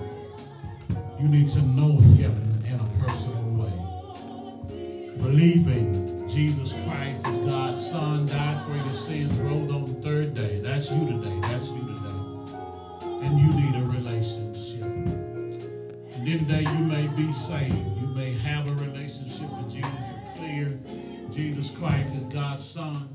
You 1.20 1.28
need 1.28 1.48
to 1.48 1.62
know 1.62 1.98
Him 1.98 2.34
in 2.66 2.80
a 2.80 2.88
personal 3.04 3.44
way. 3.62 3.72
Believing 5.18 6.28
Jesus 6.28 6.72
Christ 6.84 7.26
is 7.26 7.36
God's 7.46 7.90
Son, 7.90 8.26
died 8.26 8.51
for 8.62 8.70
your 8.70 8.80
sins, 8.80 9.38
rose 9.40 9.70
on 9.72 9.84
the 9.86 10.00
third 10.02 10.34
day. 10.34 10.60
That's 10.60 10.90
you 10.90 11.06
today. 11.06 11.38
That's 11.42 11.68
you 11.68 11.80
today. 11.80 13.26
And 13.26 13.38
you 13.38 13.48
need 13.52 13.74
a 13.76 13.84
relationship. 13.84 14.82
And 14.82 16.26
then 16.26 16.38
today 16.46 16.60
you 16.60 16.84
may 16.84 17.08
be 17.08 17.32
saved. 17.32 17.74
You 17.74 18.06
may 18.14 18.32
have 18.38 18.70
a 18.70 18.74
relationship 18.84 19.50
with 19.50 19.72
Jesus. 19.72 19.90
You're 19.90 20.34
clear 20.36 20.78
Jesus 21.32 21.70
Christ 21.76 22.14
is 22.14 22.24
God's 22.26 22.64
Son. 22.64 23.08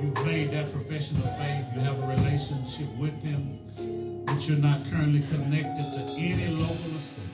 You've 0.00 0.26
made 0.26 0.50
that 0.50 0.70
profession 0.70 1.16
of 1.18 1.38
faith. 1.38 1.64
You 1.74 1.80
have 1.80 2.02
a 2.02 2.06
relationship 2.06 2.88
with 2.98 3.22
Him, 3.22 4.24
but 4.26 4.46
you're 4.46 4.58
not 4.58 4.84
currently 4.90 5.22
connected 5.22 5.84
to 5.94 6.14
any 6.18 6.48
local 6.48 6.74
assembly. 6.74 7.30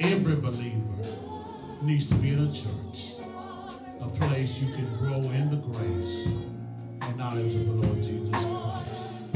Every 0.00 0.36
believer 0.36 0.92
needs 1.82 2.06
to 2.06 2.16
be 2.16 2.30
in 2.30 2.40
a 2.40 2.52
church, 2.52 3.13
a 4.04 4.08
place 4.08 4.60
you 4.60 4.72
can 4.74 4.86
grow 4.98 5.16
in 5.16 5.48
the 5.48 5.56
grace 5.56 6.26
and 7.00 7.16
knowledge 7.16 7.54
of 7.54 7.66
the 7.66 7.72
Lord 7.72 8.02
Jesus 8.02 8.28
Christ. 8.30 9.30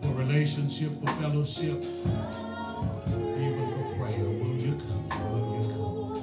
For 0.00 0.14
relationship, 0.14 0.92
for 0.92 1.06
fellowship, 1.20 1.84
even 3.36 3.68
for 3.68 3.84
prayer, 3.96 4.24
will 4.24 4.56
you 4.56 4.76
come? 4.76 5.08
Will 5.32 5.62
you 5.62 5.68
come? 5.74 6.14